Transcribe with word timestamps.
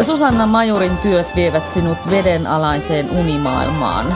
Susanna 0.00 0.46
Majurin 0.46 0.96
työt 0.96 1.36
vievät 1.36 1.74
sinut 1.74 1.98
vedenalaiseen 2.10 3.10
unimaailmaan 3.10 4.06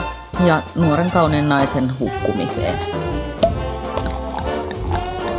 ja 0.45 0.61
nuoren 0.75 1.11
kauneen 1.11 1.49
naisen 1.49 1.99
hukkumiseen. 1.99 2.79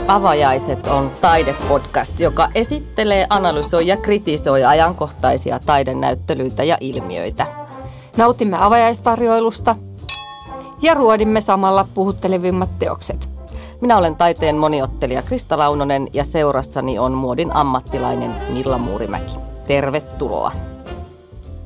Avajaiset 0.09 0.87
on 0.87 1.11
taidepodcast, 1.21 2.21
joka 2.21 2.49
esittelee, 2.55 3.27
analysoi 3.31 3.87
ja 3.87 3.97
kritisoi 3.97 4.65
ajankohtaisia 4.65 5.59
taidenäyttelyitä 5.67 6.65
ja 6.65 6.77
ilmiöitä. 6.81 7.47
Nautimme 8.17 8.57
avajaistarjoilusta 8.61 9.77
ja 10.83 10.95
ruodimme 10.95 11.41
samalla 11.41 11.89
puhuttelevimmat 11.95 12.79
teokset. 12.79 13.29
Minä 13.81 13.99
olen 13.99 14.17
taiteen 14.17 14.57
moniottelija 14.57 15.23
Krista 15.23 15.59
Launonen 15.59 16.09
ja 16.13 16.25
seurassani 16.25 16.99
on 16.99 17.13
muodin 17.13 17.57
ammattilainen 17.57 18.35
Milla 18.49 18.79
Muurimäki. 18.79 19.52
Tervetuloa. 19.73 20.53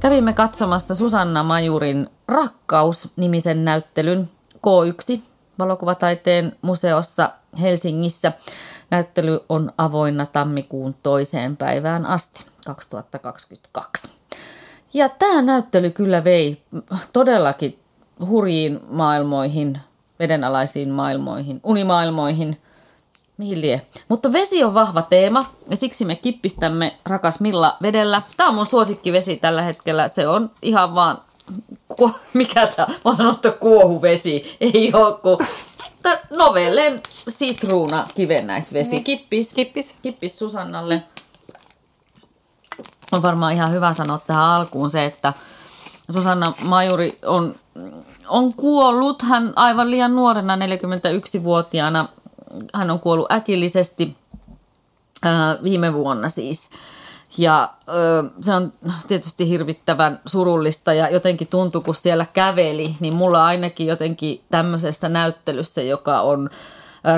Kävimme 0.00 0.32
katsomassa 0.32 0.94
Susanna 0.94 1.42
Majurin 1.42 2.08
Rakkaus-nimisen 2.28 3.64
näyttelyn 3.64 4.28
K1 4.54 5.20
valokuvataiteen 5.58 6.56
museossa 6.62 7.30
Helsingissä. 7.60 8.32
Näyttely 8.90 9.40
on 9.48 9.72
avoinna 9.78 10.26
tammikuun 10.26 10.94
toiseen 11.02 11.56
päivään 11.56 12.06
asti 12.06 12.46
2022. 12.66 14.08
Ja 14.94 15.08
tämä 15.08 15.42
näyttely 15.42 15.90
kyllä 15.90 16.24
vei 16.24 16.62
todellakin 17.12 17.78
hurjiin 18.26 18.80
maailmoihin, 18.88 19.78
vedenalaisiin 20.18 20.90
maailmoihin, 20.90 21.60
unimaailmoihin, 21.64 22.60
mihin 23.36 23.60
lie. 23.60 23.86
Mutta 24.08 24.32
vesi 24.32 24.64
on 24.64 24.74
vahva 24.74 25.02
teema 25.02 25.52
ja 25.70 25.76
siksi 25.76 26.04
me 26.04 26.16
kippistämme 26.16 26.96
rakas 27.06 27.40
Milla 27.40 27.76
vedellä. 27.82 28.22
Tämä 28.36 28.48
on 28.48 28.54
mun 28.54 28.66
suosikkivesi 28.66 29.36
tällä 29.36 29.62
hetkellä. 29.62 30.08
Se 30.08 30.28
on 30.28 30.50
ihan 30.62 30.94
vaan, 30.94 31.18
mikä 32.34 32.66
tämä, 32.66 32.88
mä 32.88 33.00
oon 33.04 33.16
sanonut, 33.16 33.46
että 33.46 33.60
kuohuvesi. 33.60 34.56
Ei 34.60 34.92
ole 34.94 35.18
kuin 35.18 35.38
Novellen 36.30 37.00
sitruuna 37.28 38.08
kivennäisvesi. 38.14 38.90
Niin. 38.90 39.04
Kippis. 39.04 39.52
Kippis. 39.52 39.96
Kippis 40.02 40.38
Susannalle. 40.38 41.02
On 43.12 43.22
varmaan 43.22 43.52
ihan 43.52 43.72
hyvä 43.72 43.92
sanoa 43.92 44.20
tähän 44.26 44.44
alkuun 44.44 44.90
se, 44.90 45.04
että 45.04 45.32
Susanna 46.12 46.52
Majuri 46.62 47.18
on, 47.24 47.54
on 48.28 48.54
kuollut. 48.54 49.22
Hän 49.22 49.52
aivan 49.56 49.90
liian 49.90 50.16
nuorena, 50.16 50.56
41-vuotiaana. 50.56 52.08
Hän 52.74 52.90
on 52.90 53.00
kuollut 53.00 53.32
äkillisesti 53.32 54.16
ää, 55.22 55.58
viime 55.62 55.94
vuonna 55.94 56.28
siis. 56.28 56.70
Ja 57.38 57.74
ö, 57.88 58.30
se 58.42 58.54
on 58.54 58.72
tietysti 59.08 59.48
hirvittävän 59.48 60.20
surullista 60.26 60.92
ja 60.92 61.10
jotenkin 61.10 61.48
tuntuu, 61.48 61.80
kun 61.80 61.94
siellä 61.94 62.26
käveli, 62.32 62.96
niin 63.00 63.14
mulla 63.14 63.46
ainakin 63.46 63.86
jotenkin 63.86 64.44
tämmöisessä 64.50 65.08
näyttelyssä, 65.08 65.82
joka 65.82 66.20
on 66.20 66.50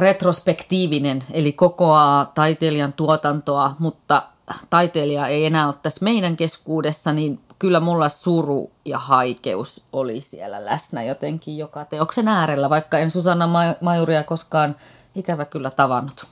retrospektiivinen, 0.00 1.24
eli 1.30 1.52
kokoaa 1.52 2.24
taiteilijan 2.34 2.92
tuotantoa, 2.92 3.76
mutta 3.78 4.22
taiteilija 4.70 5.26
ei 5.26 5.46
enää 5.46 5.66
ole 5.66 5.74
tässä 5.82 6.04
meidän 6.04 6.36
keskuudessa, 6.36 7.12
niin 7.12 7.40
kyllä 7.58 7.80
mulla 7.80 8.08
suru 8.08 8.70
ja 8.84 8.98
haikeus 8.98 9.84
oli 9.92 10.20
siellä 10.20 10.64
läsnä 10.64 11.02
jotenkin 11.02 11.58
joka 11.58 11.84
teoksen 11.84 12.28
äärellä, 12.28 12.70
vaikka 12.70 12.98
en 12.98 13.10
Susanna 13.10 13.48
Majuria 13.80 14.24
koskaan 14.24 14.76
ikävä 15.18 15.44
kyllä 15.44 15.70
tavannut. 15.70 16.26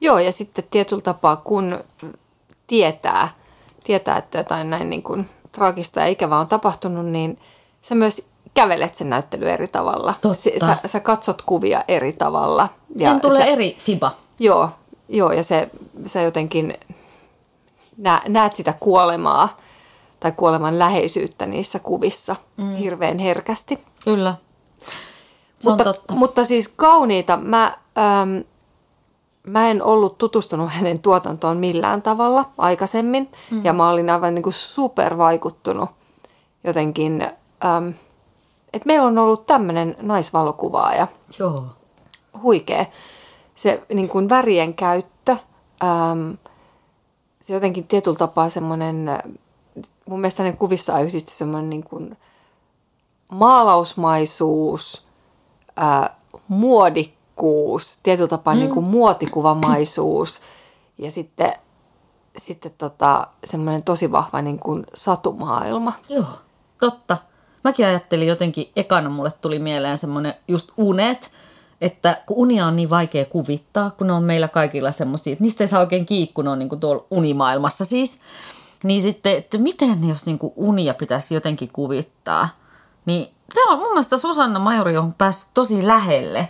Joo, 0.00 0.18
ja 0.18 0.32
sitten 0.32 0.64
tietyllä 0.70 1.02
tapaa, 1.02 1.36
kun 1.36 1.84
tietää, 2.66 3.28
tietää 3.84 4.16
että 4.18 4.38
jotain 4.38 4.70
näin 4.70 4.90
niin 4.90 5.02
kuin 5.02 5.28
traagista 5.52 6.00
ja 6.00 6.06
ikävää 6.06 6.38
on 6.38 6.48
tapahtunut, 6.48 7.06
niin 7.06 7.38
sä 7.82 7.94
myös 7.94 8.28
kävelet 8.54 8.96
sen 8.96 9.10
näyttely 9.10 9.50
eri 9.50 9.68
tavalla. 9.68 10.14
Totta. 10.22 10.66
Sä, 10.66 10.76
sä 10.86 11.00
katsot 11.00 11.42
kuvia 11.42 11.84
eri 11.88 12.12
tavalla. 12.12 12.68
Siihen 12.98 13.20
tulee 13.20 13.38
sä, 13.38 13.44
eri 13.44 13.76
fiba. 13.78 14.12
Joo, 14.38 14.70
joo 15.08 15.32
ja 15.32 15.42
se, 15.42 15.70
sä 16.06 16.22
jotenkin 16.22 16.74
nä, 17.96 18.22
näet 18.28 18.56
sitä 18.56 18.74
kuolemaa 18.80 19.60
tai 20.20 20.32
kuoleman 20.32 20.78
läheisyyttä 20.78 21.46
niissä 21.46 21.78
kuvissa 21.78 22.36
mm. 22.56 22.74
hirveän 22.74 23.18
herkästi. 23.18 23.78
Kyllä. 24.04 24.34
Se 25.58 25.68
mutta, 25.68 25.84
totta. 25.84 26.14
mutta 26.14 26.44
siis 26.44 26.68
kauniita. 26.68 27.36
Mä, 27.36 27.78
äm, 27.98 28.44
mä 29.46 29.68
en 29.68 29.82
ollut 29.82 30.18
tutustunut 30.18 30.70
hänen 30.72 31.00
tuotantoon 31.00 31.56
millään 31.56 32.02
tavalla 32.02 32.50
aikaisemmin. 32.58 33.32
Mm. 33.50 33.64
Ja 33.64 33.72
mä 33.72 33.90
olin 33.90 34.10
aivan 34.10 34.34
niin 34.34 34.42
kuin 34.42 34.52
super 34.52 35.18
vaikuttunut 35.18 35.90
jotenkin, 36.64 37.22
äm, 37.22 37.94
että 38.72 38.86
meillä 38.86 39.06
on 39.06 39.18
ollut 39.18 39.46
tämmöinen 39.46 39.96
naisvalokuvaaja. 40.02 41.06
Joo. 41.38 41.64
Huikea. 42.42 42.86
Se 43.54 43.82
niin 43.94 44.08
kuin 44.08 44.28
värien 44.28 44.74
käyttö, 44.74 45.36
äm, 45.82 46.36
se 47.40 47.54
jotenkin 47.54 47.86
tietyllä 47.86 48.18
tapaa 48.18 48.48
semmoinen, 48.48 49.06
mun 50.06 50.20
mielestä 50.20 50.42
hänen 50.42 50.56
kuvissaan 50.56 51.04
yhdistyi 51.04 51.34
semmoinen 51.34 51.70
niin 51.70 51.84
kuin 51.84 52.16
maalausmaisuus, 53.28 55.06
ää, 55.76 56.16
muodikkuus, 56.48 57.19
tietyllä 58.02 58.28
tapaa 58.28 58.54
mm. 58.54 58.60
niin 58.60 58.70
kuin 58.70 58.88
muotikuvamaisuus 58.88 60.40
ja 60.98 61.10
sitten, 61.10 61.52
sitten 62.36 62.72
tota, 62.78 63.26
semmoinen 63.44 63.82
tosi 63.82 64.12
vahva 64.12 64.42
niin 64.42 64.58
kuin 64.58 64.86
satumaailma. 64.94 65.92
Joo, 66.08 66.24
totta. 66.80 67.16
Mäkin 67.64 67.86
ajattelin 67.86 68.28
jotenkin, 68.28 68.70
ekana 68.76 69.10
mulle 69.10 69.32
tuli 69.40 69.58
mieleen 69.58 69.98
semmoinen 69.98 70.34
just 70.48 70.70
unet, 70.76 71.30
että 71.80 72.22
kun 72.26 72.36
unia 72.36 72.66
on 72.66 72.76
niin 72.76 72.90
vaikea 72.90 73.24
kuvittaa, 73.24 73.90
kun 73.90 74.06
ne 74.06 74.12
on 74.12 74.24
meillä 74.24 74.48
kaikilla 74.48 74.92
semmoisia, 74.92 75.32
että 75.32 75.44
niistä 75.44 75.64
ei 75.64 75.68
saa 75.68 75.80
oikein 75.80 76.06
kiinni, 76.06 76.32
kun 76.34 76.44
ne 76.44 76.50
on 76.50 76.58
niin 76.58 76.68
kuin 76.68 76.80
tuolla 76.80 77.04
unimaailmassa 77.10 77.84
siis. 77.84 78.20
Niin 78.84 79.02
sitten, 79.02 79.36
että 79.36 79.58
miten 79.58 80.08
jos 80.08 80.26
niin 80.26 80.38
kuin 80.38 80.52
unia 80.56 80.94
pitäisi 80.94 81.34
jotenkin 81.34 81.70
kuvittaa, 81.72 82.48
niin 83.06 83.28
se 83.54 83.64
on 83.64 83.78
mun 83.78 83.88
mielestä 83.88 84.18
Susanna 84.18 84.58
Majori 84.58 84.96
on 84.96 85.14
päässyt 85.14 85.50
tosi 85.54 85.86
lähelle 85.86 86.48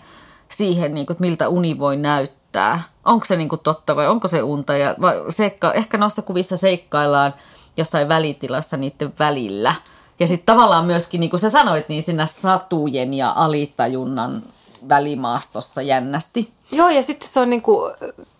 siihen, 0.50 0.94
niin 0.94 1.06
kuin, 1.06 1.14
että 1.14 1.22
miltä 1.22 1.48
uni 1.48 1.78
voi 1.78 1.96
näyttää. 1.96 2.82
Onko 3.04 3.24
se 3.24 3.36
niin 3.36 3.48
kuin 3.48 3.60
totta 3.60 3.96
vai 3.96 4.08
onko 4.08 4.28
se 4.28 4.42
unta? 4.42 4.76
Ja, 4.76 4.94
vai 5.00 5.14
seikka, 5.28 5.72
ehkä 5.72 5.98
noissa 5.98 6.22
kuvissa 6.22 6.56
seikkaillaan 6.56 7.34
jossain 7.76 8.08
välitilassa 8.08 8.76
niiden 8.76 9.12
välillä. 9.18 9.74
Ja 10.20 10.26
sitten 10.26 10.46
tavallaan 10.46 10.86
myöskin, 10.86 11.20
niin 11.20 11.30
kuin 11.30 11.40
sä 11.40 11.50
sanoit, 11.50 11.88
niin 11.88 12.02
siinä 12.02 12.26
satujen 12.26 13.14
ja 13.14 13.32
alitajunnan 13.36 14.42
välimaastossa 14.88 15.82
jännästi. 15.82 16.52
Joo, 16.72 16.88
ja 16.88 17.02
sitten 17.02 17.28
se 17.28 17.40
on, 17.40 17.50
niin 17.50 17.62
kuin, 17.62 17.92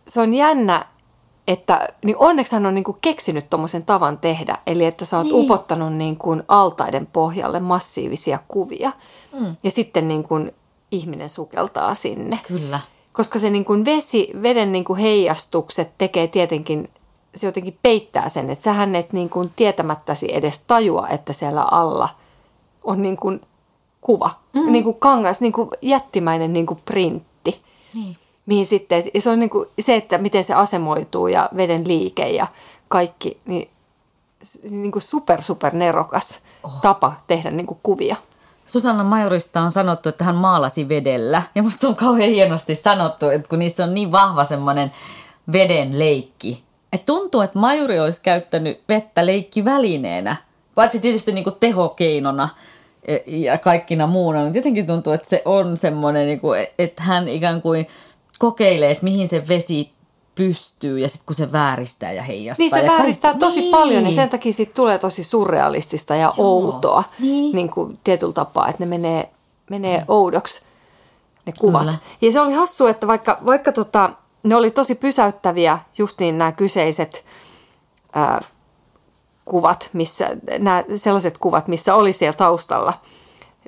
se 0.08 0.20
on 0.20 0.34
jännä, 0.34 0.84
että 1.48 1.88
niin 2.04 2.16
onneksi 2.16 2.54
hän 2.54 2.66
on 2.66 2.74
niin 2.74 2.84
kuin 2.84 2.98
keksinyt 3.02 3.50
tuommoisen 3.50 3.84
tavan 3.84 4.18
tehdä. 4.18 4.58
Eli 4.66 4.84
että 4.84 5.04
sä 5.04 5.16
oot 5.16 5.26
niin. 5.26 5.34
upottanut 5.34 5.92
niin 5.92 6.16
kuin 6.16 6.42
altaiden 6.48 7.06
pohjalle 7.06 7.60
massiivisia 7.60 8.38
kuvia. 8.48 8.92
Mm. 9.32 9.56
Ja 9.62 9.70
sitten 9.70 10.08
niin 10.08 10.24
kuin 10.24 10.54
ihminen 10.90 11.28
sukeltaa 11.28 11.94
sinne. 11.94 12.40
Kyllä. 12.48 12.80
Koska 13.12 13.38
se 13.38 13.50
niin 13.50 13.64
kuin 13.64 13.84
vesi, 13.84 14.30
veden 14.42 14.72
niin 14.72 14.84
kuin 14.84 14.98
heijastukset 14.98 15.92
tekee 15.98 16.26
tietenkin, 16.26 16.88
se 17.34 17.46
jotenkin 17.46 17.78
peittää 17.82 18.28
sen, 18.28 18.50
että 18.50 18.64
sähän 18.64 18.94
et 18.94 19.12
niin 19.12 19.30
kuin 19.30 19.50
tietämättäsi 19.56 20.36
edes 20.36 20.58
tajua, 20.58 21.08
että 21.08 21.32
siellä 21.32 21.62
alla 21.62 22.08
on 22.84 23.02
niin 23.02 23.16
kuin 23.16 23.40
kuva. 24.00 24.30
Mm. 24.52 24.72
Niin 24.72 24.84
kuin 24.84 24.96
kangas, 24.98 25.40
niin 25.40 25.52
kuin 25.52 25.70
jättimäinen 25.82 26.52
niin 26.52 26.66
kuin 26.66 26.80
printti. 26.84 27.56
Niin. 27.94 28.16
Mihin 28.46 28.66
sitten, 28.66 29.04
se 29.18 29.30
on 29.30 29.40
niin 29.40 29.50
kuin 29.50 29.68
se, 29.80 29.96
että 29.96 30.18
miten 30.18 30.44
se 30.44 30.54
asemoituu 30.54 31.28
ja 31.28 31.48
veden 31.56 31.88
liike 31.88 32.28
ja 32.30 32.46
kaikki, 32.88 33.38
niin, 33.46 33.70
niin 34.70 34.92
kuin 34.92 35.02
super, 35.02 35.42
super 35.42 35.74
nerokas 35.74 36.42
oh. 36.62 36.80
tapa 36.82 37.12
tehdä 37.26 37.50
niin 37.50 37.66
kuin 37.66 37.78
kuvia. 37.82 38.16
Susanna 38.72 39.04
Majorista 39.04 39.60
on 39.60 39.70
sanottu, 39.70 40.08
että 40.08 40.24
hän 40.24 40.34
maalasi 40.34 40.88
vedellä. 40.88 41.42
Ja 41.54 41.62
musta 41.62 41.88
on 41.88 41.96
kauhean 41.96 42.30
hienosti 42.30 42.74
sanottu, 42.74 43.28
että 43.28 43.48
kun 43.48 43.58
niissä 43.58 43.84
on 43.84 43.94
niin 43.94 44.12
vahva 44.12 44.44
semmoinen 44.44 44.92
veden 45.52 45.98
leikki. 45.98 46.64
Että 46.92 47.06
tuntuu, 47.06 47.40
että 47.40 47.58
Majuri 47.58 48.00
olisi 48.00 48.20
käyttänyt 48.22 48.82
vettä 48.88 49.26
leikkivälineenä. 49.26 50.36
Paitsi 50.74 51.00
tietysti 51.00 51.32
niin 51.32 51.44
kuin 51.44 51.56
tehokeinona– 51.60 52.48
ja 53.26 53.58
kaikkina 53.58 54.06
muuna. 54.06 54.42
Mutta 54.42 54.58
jotenkin 54.58 54.86
tuntuu, 54.86 55.12
että 55.12 55.28
se 55.28 55.42
on 55.44 55.76
semmoinen, 55.76 56.26
niin 56.26 56.40
kuin, 56.40 56.66
että 56.78 57.02
hän 57.02 57.28
ikään 57.28 57.62
kuin 57.62 57.86
kokeilee, 58.38 58.90
että 58.90 59.04
mihin 59.04 59.28
se 59.28 59.48
vesi 59.48 59.92
pystyy 60.40 60.98
ja 60.98 61.08
sitten 61.08 61.26
kun 61.26 61.34
se 61.34 61.52
vääristää 61.52 62.12
ja 62.12 62.22
heijastaa. 62.22 62.64
Niin 62.64 62.70
se 62.70 62.78
ja 62.78 62.92
vääristää 62.92 63.30
kaikki, 63.30 63.46
tosi 63.46 63.60
niin. 63.60 63.70
paljon 63.70 64.06
ja 64.06 64.12
sen 64.12 64.30
takia 64.30 64.52
siitä 64.52 64.74
tulee 64.74 64.98
tosi 64.98 65.24
surrealistista 65.24 66.14
ja 66.14 66.32
Joo. 66.36 66.46
outoa 66.46 67.04
niin. 67.18 67.56
Niin 67.56 67.70
kuin 67.70 67.98
tietyllä 68.04 68.32
tapaa, 68.32 68.68
että 68.68 68.82
ne 68.82 68.86
menee, 68.86 69.30
menee 69.70 69.96
niin. 69.96 70.04
oudoksi 70.08 70.62
ne 71.46 71.52
kuvat. 71.58 71.82
Kyllä. 71.82 71.94
Ja 72.20 72.32
se 72.32 72.40
oli 72.40 72.52
hassu, 72.52 72.86
että 72.86 73.06
vaikka, 73.06 73.38
vaikka 73.44 73.72
tota, 73.72 74.10
ne 74.42 74.56
oli 74.56 74.70
tosi 74.70 74.94
pysäyttäviä 74.94 75.78
just 75.98 76.20
niin 76.20 76.38
nämä 76.38 76.52
kyseiset 76.52 77.24
ää, 78.12 78.44
kuvat, 79.44 79.90
missä, 79.92 80.30
nämä 80.58 80.84
sellaiset 80.96 81.38
kuvat, 81.38 81.68
missä 81.68 81.94
oli 81.94 82.12
siellä 82.12 82.36
taustalla 82.36 82.92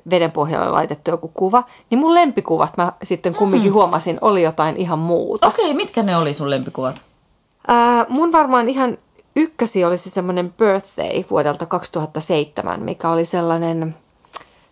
veden 0.09 0.31
pohjalle 0.31 0.69
laitettu 0.69 1.11
joku 1.11 1.31
kuva, 1.33 1.63
niin 1.89 1.99
mun 1.99 2.13
lempikuvat 2.13 2.77
mä 2.77 2.93
sitten 3.03 3.35
kumminkin 3.35 3.71
mm. 3.71 3.73
huomasin, 3.73 4.17
oli 4.21 4.41
jotain 4.41 4.77
ihan 4.77 4.99
muuta. 4.99 5.47
Okei, 5.47 5.65
okay, 5.65 5.75
mitkä 5.75 6.03
ne 6.03 6.17
oli 6.17 6.33
sun 6.33 6.49
lempikuvat? 6.49 6.95
Ää, 7.67 8.05
mun 8.09 8.31
varmaan 8.31 8.69
ihan 8.69 8.97
ykkösi 9.35 9.85
olisi 9.85 10.09
semmoinen 10.09 10.53
birthday 10.53 11.23
vuodelta 11.29 11.65
2007, 11.65 12.83
mikä 12.83 13.09
oli 13.09 13.25
sellainen, 13.25 13.95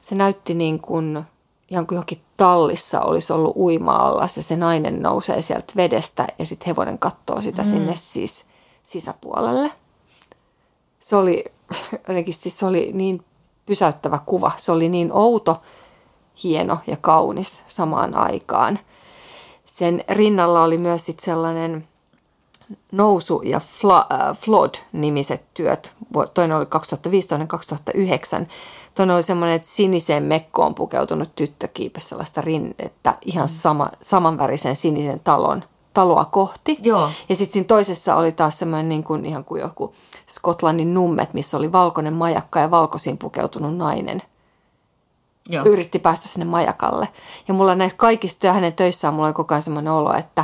se 0.01 0.15
näytti 0.15 0.53
niin 0.53 0.79
kuin 0.79 1.23
ihan 1.69 1.87
kuin 1.87 1.95
johonkin 1.95 2.21
tallissa 2.37 3.01
olisi 3.01 3.33
ollut 3.33 3.55
uima 3.55 4.17
ja 4.21 4.27
se 4.27 4.55
nainen 4.55 5.01
nousee 5.01 5.41
sieltä 5.41 5.73
vedestä 5.75 6.27
ja 6.39 6.45
sitten 6.45 6.65
hevonen 6.65 6.99
katsoo 6.99 7.41
sitä 7.41 7.61
mm. 7.61 7.65
sinne 7.65 7.95
siis 7.95 8.45
sisäpuolelle. 8.83 9.71
Se 10.99 11.15
oli 11.15 11.45
jotenkin 12.07 12.33
siis 12.33 12.59
se 12.59 12.65
oli 12.65 12.91
niin 12.93 13.23
pysäyttävä 13.71 14.19
kuva. 14.25 14.51
Se 14.57 14.71
oli 14.71 14.89
niin 14.89 15.11
outo, 15.13 15.61
hieno 16.43 16.77
ja 16.87 16.97
kaunis 17.01 17.63
samaan 17.67 18.15
aikaan. 18.15 18.79
Sen 19.65 20.03
rinnalla 20.09 20.63
oli 20.63 20.77
myös 20.77 21.05
sit 21.05 21.19
sellainen 21.19 21.87
Nousu 22.91 23.41
ja 23.45 23.57
äh, 23.57 24.37
Flood-nimiset 24.37 25.41
työt. 25.53 25.95
Toinen 26.33 26.57
oli 26.57 26.65
2005, 26.65 27.27
toinen 27.27 27.47
2009. 27.47 28.47
Toinen 28.95 29.15
oli 29.15 29.23
semmoinen, 29.23 29.55
että 29.55 29.67
siniseen 29.67 30.23
mekkoon 30.23 30.75
pukeutunut 30.75 31.35
tyttö 31.35 31.67
kiipesi 31.73 32.07
sellaista 32.07 32.41
rinnettä 32.41 33.15
ihan 33.25 33.47
mm. 33.47 33.53
sama, 33.53 33.89
samanvärisen 34.01 34.75
sinisen 34.75 35.21
talon 35.23 35.63
taloa 35.93 36.25
kohti. 36.25 36.77
Joo. 36.81 37.09
Ja 37.29 37.35
sitten 37.35 37.53
siinä 37.53 37.67
toisessa 37.67 38.15
oli 38.15 38.31
taas 38.31 38.59
semmoinen 38.59 38.89
niin 38.89 39.03
kuin, 39.03 39.25
ihan 39.25 39.45
kuin 39.45 39.61
joku 39.61 39.93
Skotlannin 40.29 40.93
nummet, 40.93 41.33
missä 41.33 41.57
oli 41.57 41.71
valkoinen 41.71 42.13
majakka 42.13 42.59
ja 42.59 42.71
valkoisiin 42.71 43.17
pukeutunut 43.17 43.77
nainen. 43.77 44.21
Joo. 45.49 45.65
Yritti 45.65 45.99
päästä 45.99 46.27
sinne 46.27 46.45
majakalle. 46.45 47.07
Ja 47.47 47.53
mulla 47.53 47.75
näissä 47.75 47.97
kaikista 47.97 48.47
ja 48.47 48.53
hänen 48.53 48.73
töissään 48.73 49.13
mulla 49.13 49.27
oli 49.27 49.33
koko 49.33 49.53
ajan 49.53 49.61
semmoinen 49.61 49.93
olo, 49.93 50.13
että 50.13 50.43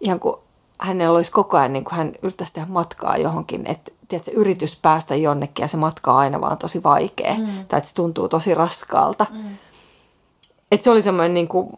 ihan 0.00 0.20
kuin 0.20 0.36
hänellä 0.78 1.16
olisi 1.16 1.32
koko 1.32 1.56
ajan, 1.56 1.72
niin 1.72 1.84
kuin 1.84 1.94
hän 1.94 2.12
yrittäisi 2.22 2.52
tehdä 2.52 2.68
matkaa 2.68 3.16
johonkin, 3.16 3.66
että 3.66 3.92
tiedätkö, 4.08 4.30
yritys 4.30 4.78
päästä 4.82 5.14
jonnekin 5.14 5.62
ja 5.62 5.68
se 5.68 5.76
matka 5.76 6.12
on 6.12 6.18
aina 6.18 6.40
vaan 6.40 6.58
tosi 6.58 6.82
vaikea. 6.82 7.34
Mm. 7.34 7.46
Tai 7.68 7.78
että 7.78 7.88
se 7.88 7.94
tuntuu 7.94 8.28
tosi 8.28 8.54
raskaalta. 8.54 9.26
Mm. 9.32 9.56
Että 10.72 10.84
se 10.84 10.90
oli 10.90 11.02
semmoinen, 11.02 11.34
niin 11.34 11.48
kuin, 11.48 11.68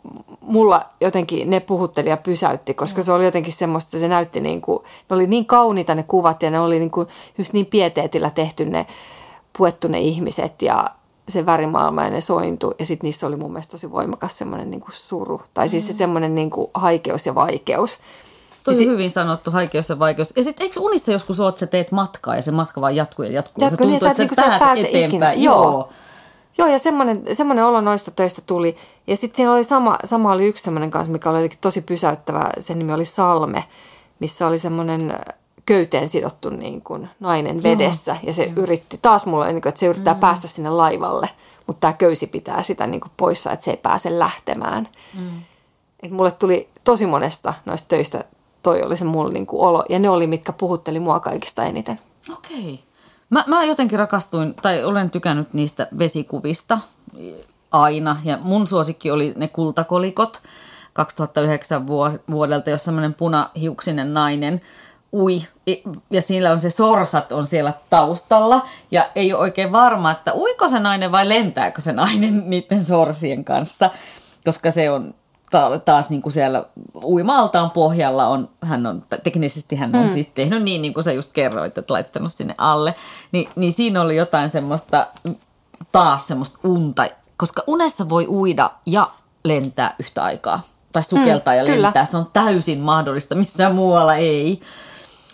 mulla 0.41 0.83
jotenkin 1.01 1.51
ne 1.51 1.61
puhutteli 1.61 2.09
ja 2.09 2.17
pysäytti, 2.17 2.75
koska 2.75 3.01
mm. 3.01 3.05
se 3.05 3.13
oli 3.13 3.25
jotenkin 3.25 3.53
semmoista, 3.53 3.99
se 3.99 4.09
näytti 4.09 4.41
niin 4.41 4.61
kuin, 4.61 4.79
ne 5.11 5.17
oli 5.17 5.27
niin 5.27 5.47
kauniita 5.47 5.95
ne 5.95 6.03
kuvat 6.03 6.43
ja 6.43 6.51
ne 6.51 6.61
oli 6.61 6.79
niin 6.79 6.91
kuin, 6.91 7.09
just 7.39 7.53
niin 7.53 7.67
pieteetillä 7.67 8.31
tehty 8.31 8.65
ne, 8.65 8.87
puettu 9.59 9.89
ne 9.89 10.01
ihmiset 10.01 10.63
ja 10.63 10.85
se 11.29 11.47
värimaailma 11.47 12.05
ja 12.05 12.11
ne 12.11 12.21
sointu. 12.21 12.75
Ja 12.79 12.87
sitten 12.87 13.09
niissä 13.09 13.27
oli 13.27 13.37
mun 13.37 13.53
mielestä 13.53 13.71
tosi 13.71 13.91
voimakas 13.91 14.39
semmoinen 14.39 14.71
niin 14.71 14.81
kuin 14.81 14.93
suru. 14.93 15.43
Tai 15.55 15.69
siis 15.69 15.83
mm. 15.83 15.87
se 15.87 15.93
semmoinen 15.93 16.35
niin 16.35 16.51
kuin 16.51 16.71
haikeus 16.75 17.27
ja 17.27 17.35
vaikeus. 17.35 17.99
Tosi 18.65 18.79
si- 18.79 18.87
hyvin 18.87 19.11
sanottu, 19.11 19.51
haikeus 19.51 19.89
ja 19.89 19.99
vaikeus. 19.99 20.33
Ja 20.37 20.43
sitten 20.43 20.65
eikö 20.65 20.81
unissa 20.81 21.13
joskus 21.13 21.41
ole, 21.41 21.49
että 21.49 21.59
sä 21.59 21.67
teet 21.67 21.93
matkaa 21.93 22.37
ja 22.37 22.43
se 22.43 22.51
matka 22.51 22.81
vaan 22.81 22.97
jatkuu 22.97 23.25
ja 23.25 23.33
jatkuu. 23.33 23.65
Jatkuu, 23.65 23.89
se 23.89 23.91
tuntuu, 23.91 24.09
niin, 24.09 24.11
että 24.11 24.35
sä, 24.35 24.43
et, 24.43 24.49
niin, 24.49 24.51
pääse, 24.51 24.65
pääse 24.65 24.89
eteenpäin. 24.89 25.09
Ikinä. 25.09 25.33
Joo. 25.33 25.63
Joo. 25.63 25.89
Joo, 26.59 26.69
ja 26.69 26.79
semmoinen, 26.79 27.23
semmoinen 27.33 27.65
olo 27.65 27.81
noista 27.81 28.11
töistä 28.11 28.43
tuli. 28.47 28.77
Ja 29.07 29.17
sitten 29.17 29.37
siinä 29.37 29.53
oli 29.53 29.65
sama, 29.65 29.99
sama 30.05 30.33
oli 30.33 30.47
yksi 30.47 30.65
semmoinen 30.65 30.91
kanssa, 30.91 31.13
mikä 31.13 31.31
oli 31.31 31.39
jotenkin 31.39 31.59
tosi 31.61 31.81
pysäyttävä. 31.81 32.51
Sen 32.59 32.79
nimi 32.79 32.93
oli 32.93 33.05
Salme, 33.05 33.65
missä 34.21 34.47
oli 34.47 34.59
semmoinen 34.59 35.19
köyteen 35.67 36.09
sidottu 36.09 36.51
niin 36.51 36.81
kuin 36.81 37.09
nainen 37.21 37.63
vedessä. 37.63 38.13
Joo. 38.13 38.21
Ja 38.23 38.33
se 38.33 38.45
Joo. 38.45 38.53
yritti, 38.57 38.99
taas 39.03 39.27
mulle, 39.27 39.53
niin 39.53 39.63
kuin, 39.63 39.71
että 39.71 39.79
se 39.79 39.87
yrittää 39.87 40.15
mm. 40.15 40.21
päästä 40.21 40.49
sinne 40.49 40.71
laivalle. 40.71 41.29
Mutta 41.67 41.81
tämä 41.81 41.93
köysi 41.93 42.27
pitää 42.27 42.63
sitä 42.63 42.87
niin 42.87 43.01
kuin 43.01 43.13
poissa, 43.17 43.53
että 43.53 43.65
se 43.65 43.71
ei 43.71 43.77
pääse 43.77 44.19
lähtemään. 44.19 44.89
Mm. 45.19 45.43
Et 46.03 46.11
mulle 46.11 46.31
tuli 46.31 46.69
tosi 46.85 47.07
monesta 47.07 47.55
noista 47.65 47.89
töistä, 47.89 48.25
toi 48.63 48.83
oli 48.83 48.97
se 48.97 49.05
mulle 49.05 49.33
niin 49.33 49.47
kuin 49.47 49.63
olo. 49.63 49.85
Ja 49.89 49.99
ne 49.99 50.11
oli, 50.11 50.27
mitkä 50.27 50.53
puhutteli 50.53 51.01
mua 51.01 51.21
kaikista 51.21 51.65
eniten. 51.65 52.01
Okei. 52.33 52.59
Okay. 52.59 52.94
Mä, 53.35 53.45
mä 53.47 53.65
jotenkin 53.65 53.99
rakastuin, 53.99 54.55
tai 54.63 54.85
olen 54.85 55.11
tykännyt 55.11 55.53
niistä 55.53 55.89
vesikuvista 55.99 56.79
aina. 57.71 58.17
Ja 58.25 58.39
mun 58.43 58.67
suosikki 58.67 59.11
oli 59.11 59.33
ne 59.37 59.49
kultakolikot 59.49 60.43
2009 60.93 61.87
vuodelta, 62.31 62.71
jos 62.71 62.85
semmoinen 62.85 63.15
punahiuksinen 63.15 64.15
nainen 64.15 64.61
ui, 65.13 65.43
ja 66.11 66.23
siinä 66.23 66.53
on 66.53 66.61
se 66.61 66.71
sorsat 66.71 67.33
on 67.33 67.47
siellä 67.47 67.73
taustalla, 67.91 68.67
ja 68.91 69.11
ei 69.15 69.33
ole 69.33 69.43
oikein 69.43 69.73
varma, 69.73 70.11
että 70.11 70.35
uiko 70.35 70.69
se 70.69 70.81
nainen 70.81 71.13
vai 71.13 71.29
lentääkö 71.29 71.81
se 71.81 71.93
nainen 71.93 72.43
niiden 72.51 72.85
sorsien 72.85 73.45
kanssa, 73.45 73.91
koska 74.45 74.71
se 74.71 74.91
on 74.91 75.15
taas 75.85 76.11
niin 76.11 76.23
kuin 76.23 76.33
siellä 76.33 76.65
uimaltaan 77.05 77.71
pohjalla 77.71 78.27
on, 78.27 78.49
hän 78.61 78.87
on, 78.87 79.03
teknisesti 79.23 79.77
hän 79.77 79.97
on 79.97 80.05
mm. 80.05 80.11
siis 80.11 80.29
tehnyt 80.29 80.63
niin, 80.63 80.83
niin 80.83 80.95
kuin 80.95 81.05
sä 81.05 81.13
just 81.13 81.33
kerroit, 81.33 81.79
että 81.79 81.95
laittanut 81.95 82.33
sinne 82.33 82.55
alle, 82.59 82.95
Ni, 83.33 83.49
niin 83.57 83.73
siinä 83.73 84.03
oli 84.03 84.17
jotain 84.17 84.51
semmoista, 84.51 85.07
taas 85.93 86.27
semmoista 86.27 86.59
unta, 86.65 87.09
koska 87.37 87.63
unessa 87.67 88.09
voi 88.09 88.27
uida 88.27 88.71
ja 88.87 89.11
lentää 89.45 89.95
yhtä 89.99 90.25
aikaa, 90.25 90.61
tai 90.93 91.03
sukeltaa 91.03 91.55
mm, 91.55 91.59
ja 91.59 91.65
lentää, 91.65 91.93
kyllä. 91.93 92.05
se 92.05 92.17
on 92.17 92.31
täysin 92.33 92.81
mahdollista, 92.81 93.35
missään 93.35 93.75
muualla 93.75 94.15
ei. 94.15 94.61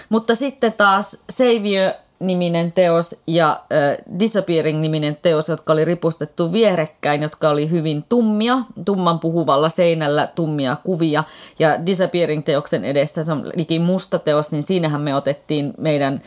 Mutta 0.08 0.34
sitten 0.34 0.72
taas 0.72 1.16
Savior 1.30 1.92
niminen 2.20 2.72
teos 2.72 3.16
ja 3.26 3.50
äh, 3.52 4.18
Disappearing-niminen 4.20 5.16
teos, 5.22 5.48
jotka 5.48 5.72
oli 5.72 5.84
ripustettu 5.84 6.52
vierekkäin, 6.52 7.22
jotka 7.22 7.48
oli 7.48 7.70
hyvin 7.70 8.04
tummia, 8.08 8.58
tumman 8.84 9.18
puhuvalla 9.20 9.68
seinällä 9.68 10.26
tummia 10.26 10.76
kuvia. 10.84 11.24
Ja 11.58 11.86
Disappearing-teoksen 11.86 12.84
edessä, 12.84 13.24
se 13.24 13.32
on 13.32 13.50
liki 13.56 13.78
musta 13.78 14.18
teos, 14.18 14.52
niin 14.52 14.62
siinähän 14.62 15.00
me 15.00 15.14
otettiin 15.14 15.74
meidän 15.78 16.22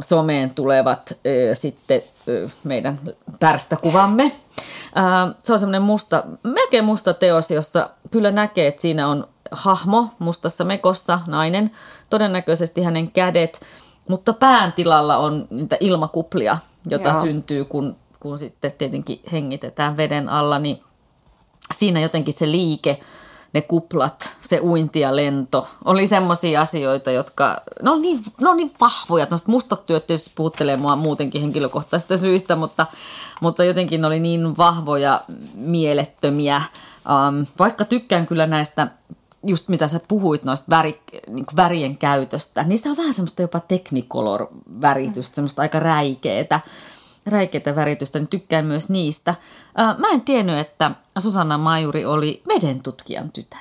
someen 0.00 0.50
tulevat 0.50 1.12
äh, 1.12 1.18
sitten 1.52 2.02
äh, 2.44 2.52
meidän 2.64 2.98
pärstäkuvamme. 3.40 4.22
Äh, 4.24 5.34
se 5.42 5.52
on 5.52 5.58
semmoinen 5.58 5.82
musta, 5.82 6.24
melkein 6.42 6.84
musta 6.84 7.14
teos, 7.14 7.50
jossa 7.50 7.90
kyllä 8.10 8.30
näkee, 8.30 8.66
että 8.66 8.82
siinä 8.82 9.08
on 9.08 9.28
hahmo 9.50 10.08
mustassa 10.18 10.64
mekossa, 10.64 11.20
nainen, 11.26 11.70
todennäköisesti 12.10 12.82
hänen 12.82 13.10
kädet– 13.10 13.60
mutta 14.08 14.32
pään 14.32 14.72
tilalla 14.72 15.16
on 15.16 15.46
niitä 15.50 15.76
ilmakuplia, 15.80 16.58
jota 16.90 17.08
Joo. 17.08 17.20
syntyy, 17.20 17.64
kun, 17.64 17.96
kun 18.20 18.38
sitten 18.38 18.72
tietenkin 18.72 19.20
hengitetään 19.32 19.96
veden 19.96 20.28
alla, 20.28 20.58
niin 20.58 20.82
siinä 21.76 22.00
jotenkin 22.00 22.34
se 22.34 22.50
liike, 22.50 23.00
ne 23.52 23.62
kuplat, 23.62 24.32
se 24.40 24.60
uinti 24.60 25.00
ja 25.00 25.16
lento, 25.16 25.68
oli 25.84 26.06
semmoisia 26.06 26.60
asioita, 26.60 27.10
jotka, 27.10 27.62
ne 27.82 27.90
on 27.90 28.02
niin, 28.02 28.24
ne 28.40 28.48
on 28.48 28.56
niin 28.56 28.72
vahvoja. 28.80 29.26
Noista 29.30 29.50
mustat 29.50 29.86
työt 29.86 30.06
tietysti 30.06 30.30
puuttelee 30.34 30.76
mua 30.76 30.96
muutenkin 30.96 31.40
henkilökohtaisista 31.40 32.16
syistä, 32.16 32.56
mutta, 32.56 32.86
mutta 33.40 33.64
jotenkin 33.64 34.00
ne 34.00 34.06
oli 34.06 34.20
niin 34.20 34.56
vahvoja, 34.56 35.20
mielettömiä. 35.54 36.62
Um, 37.06 37.46
vaikka 37.58 37.84
tykkään 37.84 38.26
kyllä 38.26 38.46
näistä 38.46 38.88
just 39.46 39.68
mitä 39.68 39.88
sä 39.88 40.00
puhuit 40.08 40.44
noista 40.44 40.66
väri, 40.70 41.00
niin 41.28 41.46
värien 41.56 41.98
käytöstä, 41.98 42.62
niistä 42.62 42.88
on 42.88 42.96
vähän 42.96 43.14
semmoista 43.14 43.42
jopa 43.42 43.60
technicolor-väritystä, 43.60 45.34
semmoista 45.34 45.62
aika 45.62 45.80
räikeetä, 45.80 46.60
räikeitä 47.26 47.76
väritystä, 47.76 48.18
niin 48.18 48.28
tykkään 48.28 48.66
myös 48.66 48.88
niistä. 48.88 49.34
Mä 49.98 50.08
en 50.12 50.20
tiennyt, 50.20 50.58
että 50.58 50.90
Susanna 51.18 51.58
Majuri 51.58 52.04
oli 52.04 52.42
vedentutkijan 52.48 53.32
tytär. 53.32 53.60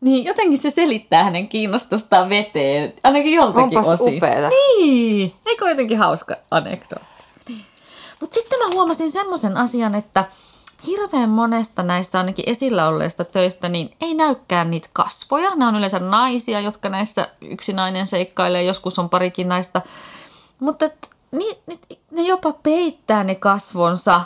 Niin, 0.00 0.24
jotenkin 0.24 0.58
se 0.58 0.70
selittää 0.70 1.24
hänen 1.24 1.48
kiinnostustaan 1.48 2.28
veteen, 2.28 2.92
ainakin 3.04 3.34
joltakin 3.34 3.62
Onpas 3.78 3.88
osin. 3.88 4.16
upeeta. 4.16 4.48
Niin, 4.48 5.34
eikö 5.46 5.68
jotenkin 5.68 5.98
hauska 5.98 6.36
anekdootti. 6.50 7.08
Niin. 7.48 7.64
Mutta 8.20 8.34
sitten 8.34 8.58
mä 8.58 8.74
huomasin 8.74 9.10
semmoisen 9.10 9.56
asian, 9.56 9.94
että– 9.94 10.24
hirveän 10.86 11.28
monesta 11.28 11.82
näistä 11.82 12.18
ainakin 12.18 12.44
esillä 12.48 12.88
olleista 12.88 13.24
töistä, 13.24 13.68
niin 13.68 13.90
ei 14.00 14.14
näykään 14.14 14.70
niitä 14.70 14.88
kasvoja. 14.92 15.50
Nämä 15.50 15.68
on 15.68 15.76
yleensä 15.76 15.98
naisia, 15.98 16.60
jotka 16.60 16.88
näissä 16.88 17.28
yksinäinen 17.40 18.06
seikkailee, 18.06 18.64
joskus 18.64 18.98
on 18.98 19.08
parikin 19.08 19.48
naista. 19.48 19.82
Mutta 20.60 20.84
et, 20.84 21.10
ni, 21.32 21.58
ni, 21.66 21.78
ne 22.10 22.22
jopa 22.22 22.52
peittää 22.52 23.24
ne 23.24 23.34
kasvonsa 23.34 24.20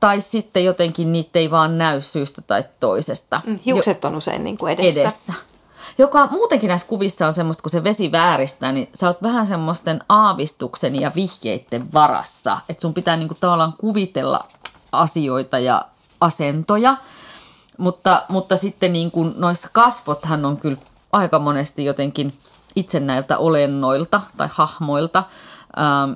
tai 0.00 0.20
sitten 0.20 0.64
jotenkin 0.64 1.12
niitä 1.12 1.38
ei 1.38 1.50
vaan 1.50 1.78
näy 1.78 2.00
syystä 2.00 2.42
tai 2.42 2.64
toisesta. 2.80 3.42
Mm, 3.46 3.58
hiukset 3.66 4.04
on 4.04 4.16
usein 4.16 4.44
niin 4.44 4.58
kuin 4.58 4.72
edessä. 4.72 5.00
edessä. 5.00 5.32
Joka 5.98 6.26
muutenkin 6.30 6.68
näissä 6.68 6.88
kuvissa 6.88 7.26
on 7.26 7.34
semmoista, 7.34 7.62
kun 7.62 7.70
se 7.70 7.84
vesi 7.84 8.12
vääristää, 8.12 8.72
niin 8.72 8.88
sä 8.94 9.06
oot 9.06 9.22
vähän 9.22 9.46
semmoisten 9.46 10.00
aavistuksen 10.08 11.00
ja 11.00 11.12
vihjeiden 11.14 11.92
varassa. 11.92 12.58
Että 12.68 12.80
sun 12.80 12.94
pitää 12.94 13.16
niinku 13.16 13.34
tavallaan 13.34 13.74
kuvitella 13.78 14.48
asioita 14.98 15.58
ja 15.58 15.84
asentoja. 16.20 16.96
Mutta, 17.78 18.22
mutta 18.28 18.56
sitten 18.56 18.92
niin 18.92 19.10
kuin 19.10 19.34
noissa 19.36 19.68
kasvothan 19.72 20.44
on 20.44 20.56
kyllä 20.56 20.76
aika 21.12 21.38
monesti 21.38 21.84
jotenkin 21.84 22.34
itse 22.76 23.00
näiltä 23.00 23.38
olennoilta 23.38 24.20
tai 24.36 24.48
hahmoilta. 24.52 25.22
Ähm, 25.78 26.12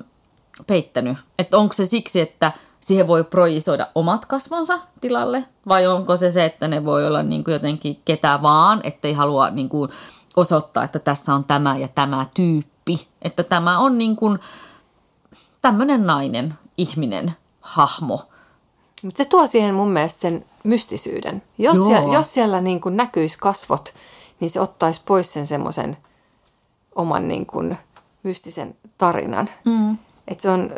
peittänyt. 0.67 1.17
Että 1.39 1.57
onko 1.57 1.73
se 1.73 1.85
siksi, 1.85 2.21
että 2.21 2.51
siihen 2.79 3.07
voi 3.07 3.23
projisoida 3.23 3.87
omat 3.95 4.25
kasvonsa 4.25 4.79
tilalle, 5.01 5.45
vai 5.67 5.87
onko 5.87 6.15
se 6.15 6.31
se, 6.31 6.45
että 6.45 6.67
ne 6.67 6.85
voi 6.85 7.07
olla 7.07 7.23
niin 7.23 7.43
kuin 7.43 7.53
jotenkin 7.53 8.01
ketä 8.05 8.39
vaan, 8.41 8.81
ettei 8.83 9.13
halua 9.13 9.49
niin 9.49 9.69
kuin 9.69 9.89
osoittaa, 10.35 10.83
että 10.83 10.99
tässä 10.99 11.33
on 11.35 11.43
tämä 11.43 11.77
ja 11.77 11.87
tämä 11.87 12.25
tyyppi. 12.33 13.07
Että 13.21 13.43
tämä 13.43 13.79
on 13.79 13.97
niin 13.97 14.15
kuin 14.15 14.39
tämmöinen 15.61 16.05
nainen, 16.05 16.53
ihminen, 16.77 17.35
hahmo. 17.61 18.29
Mutta 19.03 19.17
se 19.17 19.29
tuo 19.29 19.47
siihen 19.47 19.75
mun 19.75 19.91
mielestä 19.91 20.21
sen 20.21 20.45
mystisyyden. 20.63 21.43
Jos, 21.57 21.77
Joo. 21.77 21.87
siellä, 21.87 22.13
jos 22.13 22.33
siellä 22.33 22.61
niin 22.61 22.81
kuin 22.81 22.97
näkyisi 22.97 23.37
kasvot, 23.37 23.93
niin 24.39 24.49
se 24.49 24.59
ottaisi 24.59 25.01
pois 25.05 25.33
sen 25.33 25.47
semmoisen 25.47 25.97
oman 26.95 27.27
niin 27.27 27.45
kuin 27.45 27.77
mystisen 28.23 28.75
tarinan. 28.97 29.49
Mm. 29.65 29.97
Et 30.27 30.39
se 30.39 30.49
on, 30.49 30.75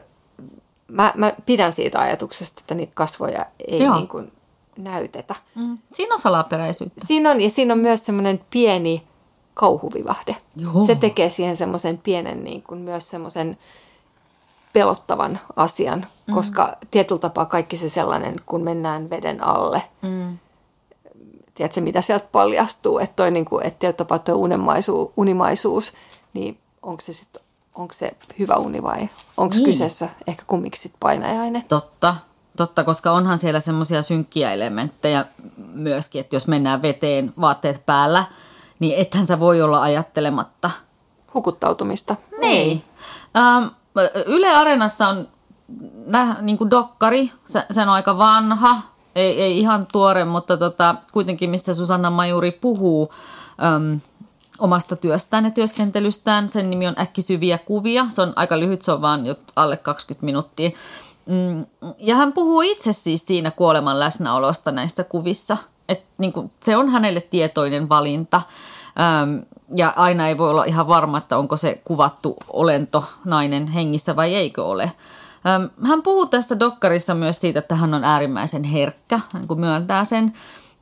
mä, 0.87 1.13
mä 1.15 1.33
pidän 1.45 1.71
siitä 1.71 1.99
ajatuksesta, 1.99 2.61
että 2.61 2.75
niitä 2.75 2.91
kasvoja 2.95 3.45
ei 3.67 3.83
Joo. 3.83 3.95
niin 3.95 4.07
kuin 4.07 4.31
näytetä. 4.77 5.35
Mm. 5.55 5.77
Siinä 5.93 6.13
on 6.13 6.19
salaperäisyyttä. 6.19 7.05
Siinä 7.07 7.31
on, 7.31 7.41
ja 7.41 7.49
siinä 7.49 7.73
on 7.73 7.79
myös 7.79 8.05
semmoinen 8.05 8.41
pieni 8.49 9.03
kauhuvivahde. 9.53 10.35
Joo. 10.55 10.85
Se 10.85 10.95
tekee 10.95 11.29
siihen 11.29 11.57
semmoisen 11.57 11.97
pienen 11.97 12.43
niin 12.43 12.61
kuin 12.61 12.79
myös 12.79 13.09
semmoisen 13.09 13.57
pelottavan 14.73 15.39
asian, 15.55 16.05
mm. 16.27 16.33
koska 16.33 16.77
tietyllä 16.91 17.19
tapaa 17.19 17.45
kaikki 17.45 17.77
se 17.77 17.89
sellainen, 17.89 18.35
kun 18.45 18.63
mennään 18.63 19.09
veden 19.09 19.43
alle. 19.43 19.83
Mm. 20.01 20.37
Tiedätkö, 21.53 21.81
mitä 21.81 22.01
sieltä 22.01 22.27
paljastuu, 22.31 22.99
että 22.99 23.15
toi, 23.15 23.31
niin 23.31 23.45
kuin, 23.45 23.65
että 23.65 23.79
tietyllä 23.79 23.97
tapaa 23.97 24.19
toi 24.19 24.35
unimaisuus, 24.35 25.11
unimaisuus 25.17 25.93
niin 26.33 26.57
onko 26.81 27.01
se, 27.01 27.13
sit, 27.13 27.37
onko 27.75 27.93
se 27.93 28.11
hyvä 28.39 28.55
uni 28.55 28.83
vai 28.83 29.09
onko 29.37 29.53
Niin. 29.53 29.63
niin. 29.63 29.65
kyseessä 29.65 30.09
ehkä 30.27 30.43
kummiksi 30.47 30.81
sit 30.81 30.93
painajainen? 30.99 31.63
Totta, 31.67 32.15
totta, 32.57 32.83
koska 32.83 33.11
onhan 33.11 33.37
siellä 33.37 33.59
semmoisia 33.59 34.01
synkkiä 34.01 34.53
elementtejä 34.53 35.25
myöskin, 35.73 36.19
että 36.19 36.35
jos 36.35 36.47
mennään 36.47 36.81
veteen 36.81 37.33
vaatteet 37.41 37.85
päällä, 37.85 38.25
niin 38.79 38.97
ethän 38.97 39.25
sä 39.25 39.39
voi 39.39 39.61
olla 39.61 39.81
ajattelematta. 39.81 40.71
Hukuttautumista. 41.33 42.15
Niin. 42.41 42.83
Ähm, 43.37 43.67
Yle 44.25 44.49
Areenassa 44.55 45.07
on 45.07 45.27
nä, 46.05 46.35
niin 46.41 46.57
kuin 46.57 46.71
dokkari, 46.71 47.31
se, 47.45 47.65
se 47.71 47.81
on 47.81 47.89
aika 47.89 48.17
vanha, 48.17 48.75
ei, 49.15 49.41
ei 49.41 49.59
ihan 49.59 49.87
tuore, 49.91 50.25
mutta 50.25 50.57
tota, 50.57 50.95
kuitenkin 51.11 51.49
missä 51.49 51.73
Susanna 51.73 52.09
Majuri 52.09 52.51
puhuu 52.51 53.13
äm, 53.63 53.99
omasta 54.59 54.95
työstään 54.95 55.45
ja 55.45 55.51
työskentelystään. 55.51 56.49
Sen 56.49 56.69
nimi 56.69 56.87
on 56.87 56.99
Äkkisyviä 56.99 57.57
kuvia. 57.57 58.05
Se 58.09 58.21
on 58.21 58.33
aika 58.35 58.59
lyhyt, 58.59 58.81
se 58.81 58.91
on 58.91 59.01
vaan 59.01 59.23
alle 59.55 59.77
20 59.77 60.25
minuuttia. 60.25 60.69
Mm, 61.25 61.65
Ja 61.97 62.15
hän 62.15 62.33
puhuu 62.33 62.61
itse 62.61 62.93
siis 62.93 63.25
siinä 63.25 63.51
kuoleman 63.51 63.99
läsnäolosta 63.99 64.71
näissä 64.71 65.03
kuvissa. 65.03 65.57
Et 65.89 66.03
niin 66.17 66.33
kuin, 66.33 66.51
se 66.61 66.77
on 66.77 66.89
hänelle 66.89 67.21
tietoinen 67.21 67.89
valinta. 67.89 68.41
Öm, 69.21 69.45
ja 69.75 69.93
aina 69.95 70.27
ei 70.27 70.37
voi 70.37 70.49
olla 70.49 70.63
ihan 70.63 70.87
varma, 70.87 71.17
että 71.17 71.37
onko 71.37 71.57
se 71.57 71.81
kuvattu 71.85 72.37
olento 72.53 73.03
nainen 73.25 73.67
hengissä 73.67 74.15
vai 74.15 74.35
eikö 74.35 74.65
ole. 74.65 74.91
Hän 75.87 76.03
puhuu 76.03 76.25
tässä 76.25 76.59
dokkarissa 76.59 77.15
myös 77.15 77.41
siitä, 77.41 77.59
että 77.59 77.75
hän 77.75 77.93
on 77.93 78.03
äärimmäisen 78.03 78.63
herkkä, 78.63 79.19
hän 79.33 79.47
kun 79.47 79.59
myöntää 79.59 80.05
sen 80.05 80.33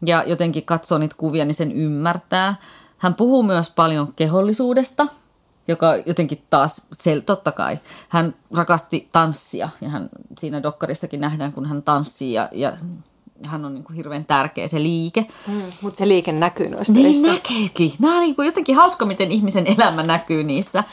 ja 0.05 0.23
jotenkin 0.27 0.65
katsoo 0.65 0.97
niitä 0.97 1.15
kuvia, 1.17 1.45
niin 1.45 1.55
sen 1.55 1.71
ymmärtää. 1.71 2.55
Hän 2.97 3.15
puhuu 3.15 3.43
myös 3.43 3.71
paljon 3.75 4.13
kehollisuudesta, 4.13 5.07
joka 5.67 5.95
jotenkin 6.05 6.43
taas, 6.49 6.81
sel, 6.91 7.19
totta 7.19 7.51
kai, 7.51 7.79
hän 8.09 8.35
rakasti 8.55 9.09
tanssia 9.11 9.69
ja 9.81 9.89
hän 9.89 10.09
siinä 10.39 10.63
dokkarissakin 10.63 11.21
nähdään, 11.21 11.53
kun 11.53 11.65
hän 11.65 11.83
tanssii 11.83 12.33
ja, 12.33 12.49
ja 12.51 12.73
hän 13.45 13.65
on 13.65 13.73
niin 13.73 13.83
kuin 13.83 13.95
hirveän 13.95 14.25
tärkeä 14.25 14.67
se 14.67 14.79
liike. 14.83 15.25
Mm, 15.47 15.61
mutta 15.81 15.97
se 15.97 16.07
liike 16.07 16.31
näkyy 16.31 16.69
noissa 16.69 16.93
Niin 16.93 17.03
töissä. 17.05 17.31
näkeekin. 17.31 17.93
Nämä 17.99 18.13
on 18.15 18.21
niin 18.21 18.35
kuin 18.35 18.45
jotenkin 18.45 18.75
hauska, 18.75 19.05
miten 19.05 19.31
ihmisen 19.31 19.67
elämä 19.67 20.03
näkyy 20.03 20.43
niissä. 20.43 20.83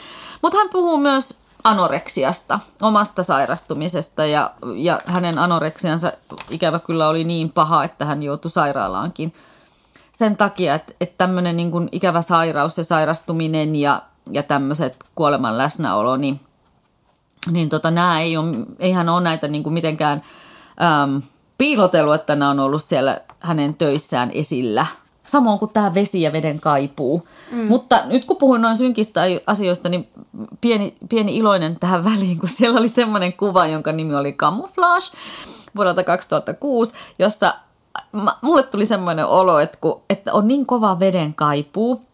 Mutta 0.41 0.57
hän 0.57 0.69
puhuu 0.69 0.97
myös 0.97 1.37
anoreksiasta, 1.63 2.59
omasta 2.81 3.23
sairastumisesta 3.23 4.25
ja, 4.25 4.51
ja 4.75 5.01
hänen 5.05 5.39
anoreksiansa 5.39 6.11
ikävä 6.49 6.79
kyllä 6.79 7.07
oli 7.07 7.23
niin 7.23 7.49
paha, 7.51 7.83
että 7.83 8.05
hän 8.05 8.23
joutui 8.23 8.51
sairaalaankin 8.51 9.33
sen 10.13 10.37
takia, 10.37 10.75
että, 10.75 10.93
että 11.01 11.15
tämmöinen 11.17 11.57
niin 11.57 11.71
kuin 11.71 11.89
ikävä 11.91 12.21
sairaus 12.21 12.77
ja 12.77 12.83
sairastuminen 12.83 13.75
ja, 13.75 14.01
ja 14.31 14.43
tämmöiset 14.43 14.95
kuoleman 15.15 15.57
läsnäolo, 15.57 16.17
niin, 16.17 16.39
niin 17.51 17.69
tota, 17.69 17.91
nämä 17.91 18.21
ei 18.21 18.37
ole, 18.37 18.55
eihän 18.79 19.09
ole 19.09 19.21
näitä 19.21 19.47
niin 19.47 19.63
kuin 19.63 19.73
mitenkään 19.73 20.21
äm, 21.03 21.21
piilotellut, 21.57 22.15
että 22.15 22.35
nämä 22.35 22.51
on 22.51 22.59
ollut 22.59 22.83
siellä 22.83 23.21
hänen 23.39 23.73
töissään 23.73 24.31
esillä. 24.31 24.85
Samoin 25.25 25.59
kuin 25.59 25.71
tämä 25.71 25.93
vesi 25.93 26.21
ja 26.21 26.31
veden 26.31 26.59
kaipuu. 26.59 27.27
Mm. 27.51 27.65
Mutta 27.67 28.03
nyt 28.05 28.25
kun 28.25 28.37
puhuin 28.37 28.61
noin 28.61 28.77
synkistä 28.77 29.21
asioista, 29.47 29.89
niin 29.89 30.09
pieni, 30.61 30.95
pieni 31.09 31.37
iloinen 31.37 31.79
tähän 31.79 32.05
väliin, 32.11 32.39
kun 32.39 32.49
siellä 32.49 32.79
oli 32.79 32.89
semmoinen 32.89 33.33
kuva, 33.33 33.67
jonka 33.67 33.91
nimi 33.91 34.15
oli 34.15 34.33
Camouflage 34.33 35.05
vuodelta 35.75 36.03
2006, 36.03 36.93
jossa 37.19 37.53
mä- 38.11 38.35
mulle 38.41 38.63
tuli 38.63 38.85
semmoinen 38.85 39.25
olo, 39.25 39.59
että, 39.59 39.77
kun, 39.81 40.01
että 40.09 40.33
on 40.33 40.47
niin 40.47 40.65
kova 40.65 40.99
veden 40.99 41.33
kaipuu, 41.33 42.06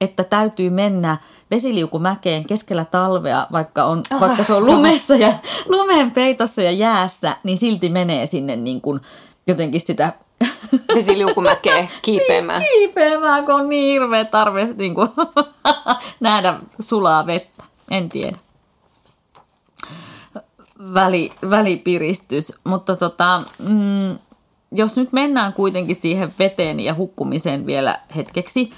että 0.00 0.24
täytyy 0.24 0.70
mennä 0.70 1.16
vesiliukumäkeen 1.50 2.44
keskellä 2.44 2.84
talvea, 2.84 3.46
vaikka, 3.52 3.84
on, 3.84 4.02
vaikka 4.20 4.42
se 4.42 4.54
on 4.54 4.66
lumessa 4.66 5.16
ja 5.16 5.32
lumeen 5.76 6.10
peitossa 6.10 6.62
ja 6.62 6.70
jäässä, 6.70 7.36
niin 7.44 7.58
silti 7.58 7.88
menee 7.88 8.26
sinne 8.26 8.56
niin 8.56 8.80
kuin 8.80 9.00
jotenkin 9.46 9.80
sitä 9.80 10.12
Vesiliukumäkeä 10.94 11.88
kiipeämään. 12.02 12.62
kiipeämään, 12.62 13.44
kun 13.44 13.54
on 13.54 13.68
niin 13.68 13.92
hirveä 13.92 14.24
tarve 14.24 14.68
niin 14.76 14.94
kuin, 14.94 15.08
nähdä 16.20 16.54
sulaa 16.80 17.26
vettä. 17.26 17.64
En 17.90 18.08
tiedä. 18.08 18.38
Väli, 20.94 21.32
välipiristys. 21.50 22.52
Mutta 22.64 22.96
tota, 22.96 23.42
mm, 23.58 24.18
jos 24.72 24.96
nyt 24.96 25.12
mennään 25.12 25.52
kuitenkin 25.52 25.96
siihen 25.96 26.34
veteen 26.38 26.80
ja 26.80 26.94
hukkumiseen 26.94 27.66
vielä 27.66 28.00
hetkeksi, 28.16 28.70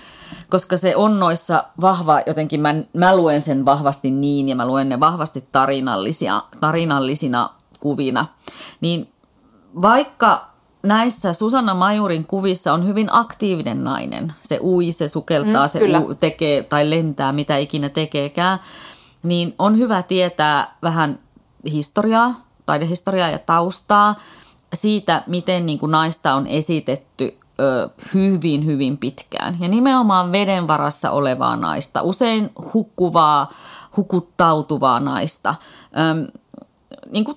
koska 0.49 0.77
se 0.77 0.97
on 0.97 1.21
noissa 1.21 1.65
vahva, 1.81 2.21
jotenkin 2.27 2.61
mä, 2.61 2.75
mä 2.93 3.17
luen 3.17 3.41
sen 3.41 3.65
vahvasti 3.65 4.11
niin 4.11 4.49
ja 4.49 4.57
mä 4.57 4.67
luen 4.67 4.89
ne 4.89 5.01
vahvasti 5.01 5.45
tarinallisia, 5.53 6.43
tarinallisina 6.61 7.51
kuvina, 7.81 8.27
niin 8.81 9.09
vaikka 9.83 10.51
näissä 10.83 11.33
Susanna 11.33 11.75
Majurin 11.75 12.27
kuvissa 12.27 12.73
on 12.73 12.87
hyvin 12.87 13.09
aktiivinen 13.11 13.85
nainen, 13.85 14.33
se 14.41 14.59
ui, 14.63 14.93
se 14.93 15.09
sukeltaa, 15.09 15.67
Mm, 15.67 15.69
se 15.69 15.79
kyllä. 15.79 16.01
uu, 16.01 16.15
tekee 16.15 16.63
tai 16.63 16.91
lentää, 16.91 17.33
mitä 17.33 17.57
ikinä 17.57 17.89
tekeekään, 17.89 18.59
niin 19.23 19.55
on 19.59 19.79
hyvä 19.79 20.03
tietää 20.03 20.75
vähän 20.83 21.19
historiaa, 21.73 22.35
taidehistoriaa 22.67 23.29
ja 23.29 23.39
taustaa 23.39 24.15
siitä, 24.75 25.23
miten 25.27 25.67
niin 25.67 25.79
kuin 25.79 25.93
naista 25.93 26.35
on 26.35 26.47
esitetty 26.47 27.39
ö, 27.61 27.89
hyvin, 28.15 28.67
hyvin 28.67 28.99
pitkään. 28.99 29.57
Ja 29.61 29.69
nimenomaan 29.69 30.33
veden 30.33 30.69
varassa 30.69 31.11
olevaa 31.11 31.57
naista, 31.57 32.03
usein 32.03 32.51
hukkuvaa, 32.75 33.51
hukuttautuvaa 33.97 35.01
naista. 35.01 35.55
Öm, 35.99 36.27
niin 37.11 37.25
kuin, 37.25 37.37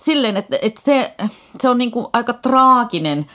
silleen, 0.00 0.36
että, 0.36 0.58
että 0.62 0.80
se, 0.80 1.14
se 1.60 1.68
on 1.68 1.78
niin 1.78 1.90
kuin 1.90 2.06
aika 2.12 2.32
traaginen 2.32 3.26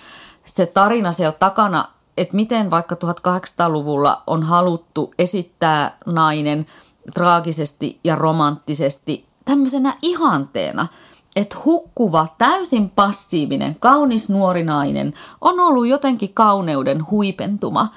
se 0.45 0.65
tarina 0.65 1.11
siellä 1.11 1.31
takana, 1.39 1.87
että 2.17 2.35
miten 2.35 2.71
vaikka 2.71 2.95
1800-luvulla 2.95 4.23
on 4.27 4.43
haluttu 4.43 5.13
esittää 5.19 5.97
nainen 6.05 6.65
traagisesti 7.13 7.99
ja 8.03 8.15
romanttisesti 8.15 9.25
tämmöisenä 9.45 9.97
ihanteena, 10.01 10.87
että 11.35 11.57
hukkuva, 11.65 12.27
täysin 12.37 12.89
passiivinen, 12.89 13.75
kaunis 13.79 14.29
nuori 14.29 14.63
nainen 14.63 15.13
on 15.41 15.59
ollut 15.59 15.87
jotenkin 15.87 16.33
kauneuden 16.33 17.09
huipentuma, 17.11 17.87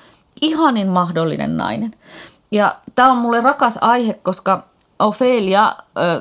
ihanin 0.42 0.88
mahdollinen 0.88 1.56
nainen. 1.56 1.94
Ja 2.50 2.76
tämä 2.94 3.12
on 3.12 3.18
mulle 3.18 3.40
rakas 3.40 3.78
aihe, 3.80 4.14
koska 4.14 4.64
Ophelia, 4.98 5.76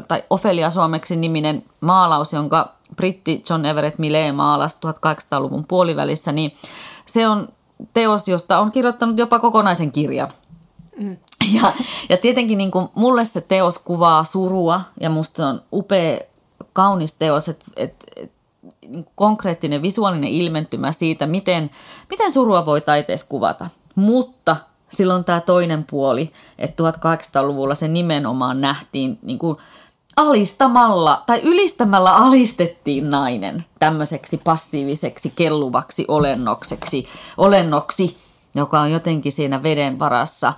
tai 0.07 0.23
Ophelia 0.29 0.71
suomeksi 0.71 1.15
niminen 1.15 1.63
maalaus, 1.81 2.33
jonka 2.33 2.71
britti 2.95 3.43
John 3.49 3.65
Everett 3.65 3.99
Millay 3.99 4.31
maalasi 4.31 4.77
1800-luvun 4.85 5.65
puolivälissä, 5.65 6.31
niin 6.31 6.53
se 7.05 7.27
on 7.27 7.47
teos, 7.93 8.27
josta 8.27 8.59
on 8.59 8.71
kirjoittanut 8.71 9.17
jopa 9.17 9.39
kokonaisen 9.39 9.91
kirjan. 9.91 10.33
Ja, 11.53 11.73
ja 12.09 12.17
tietenkin 12.17 12.57
niin 12.57 12.71
kuin 12.71 12.89
mulle 12.95 13.25
se 13.25 13.41
teos 13.41 13.79
kuvaa 13.79 14.23
surua 14.23 14.81
ja 14.99 15.09
musta 15.09 15.37
se 15.37 15.43
on 15.43 15.61
upea, 15.73 16.19
kaunis 16.73 17.13
teos, 17.13 17.49
että 17.49 17.65
et, 17.75 17.95
et, 18.15 18.31
niin 18.87 19.07
konkreettinen 19.15 19.81
visuaalinen 19.81 20.29
ilmentymä 20.29 20.91
siitä, 20.91 21.27
miten, 21.27 21.69
miten 22.09 22.31
surua 22.31 22.65
voi 22.65 22.81
taiteessa 22.81 23.27
kuvata. 23.29 23.69
Mutta 23.95 24.55
silloin 24.89 25.23
tämä 25.23 25.41
toinen 25.41 25.83
puoli, 25.83 26.31
että 26.59 26.83
1800-luvulla 26.83 27.75
se 27.75 27.87
nimenomaan 27.87 28.61
nähtiin 28.61 29.19
niin 29.21 29.39
kuin 29.39 29.57
alistamalla 30.15 31.23
tai 31.25 31.41
ylistämällä 31.43 32.15
alistettiin 32.15 33.09
nainen 33.09 33.65
tämmöiseksi 33.79 34.37
passiiviseksi 34.37 35.33
kelluvaksi 35.35 36.05
olennokseksi, 36.07 37.05
olennoksi, 37.37 38.17
joka 38.55 38.79
on 38.81 38.91
jotenkin 38.91 39.31
siinä 39.31 39.63
veden 39.63 39.99
varassa 39.99 40.53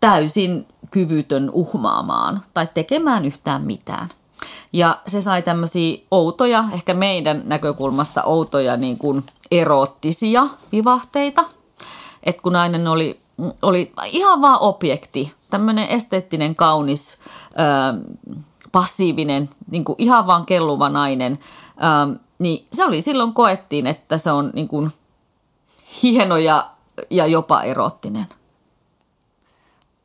täysin 0.00 0.66
kyvytön 0.90 1.50
uhmaamaan 1.52 2.42
tai 2.54 2.68
tekemään 2.74 3.24
yhtään 3.24 3.62
mitään. 3.62 4.08
Ja 4.72 5.00
se 5.06 5.20
sai 5.20 5.42
tämmöisiä 5.42 5.98
outoja, 6.10 6.64
ehkä 6.72 6.94
meidän 6.94 7.42
näkökulmasta 7.44 8.22
outoja 8.22 8.76
niin 8.76 8.98
kuin 8.98 9.24
eroottisia 9.50 10.46
vivahteita. 10.72 11.44
Että 12.22 12.42
kun 12.42 12.52
nainen 12.52 12.88
oli, 12.88 13.20
oli 13.62 13.92
ihan 14.06 14.42
vaan 14.42 14.58
objekti, 14.60 15.32
tämmöinen 15.50 15.88
esteettinen, 15.88 16.56
kaunis, 16.56 17.18
ö, 17.46 18.32
passiivinen, 18.72 19.50
niin 19.70 19.84
kuin 19.84 19.96
ihan 19.98 20.26
vaan 20.26 20.46
kelluva 20.46 20.88
nainen, 20.88 21.38
ö, 22.12 22.18
niin 22.38 22.66
se 22.72 22.84
oli 22.84 23.00
silloin 23.00 23.34
koettiin, 23.34 23.86
että 23.86 24.18
se 24.18 24.32
on 24.32 24.50
niin 24.54 24.68
kuin 24.68 24.90
hieno 26.02 26.36
ja, 26.36 26.70
ja 27.10 27.26
jopa 27.26 27.62
eroottinen. 27.62 28.26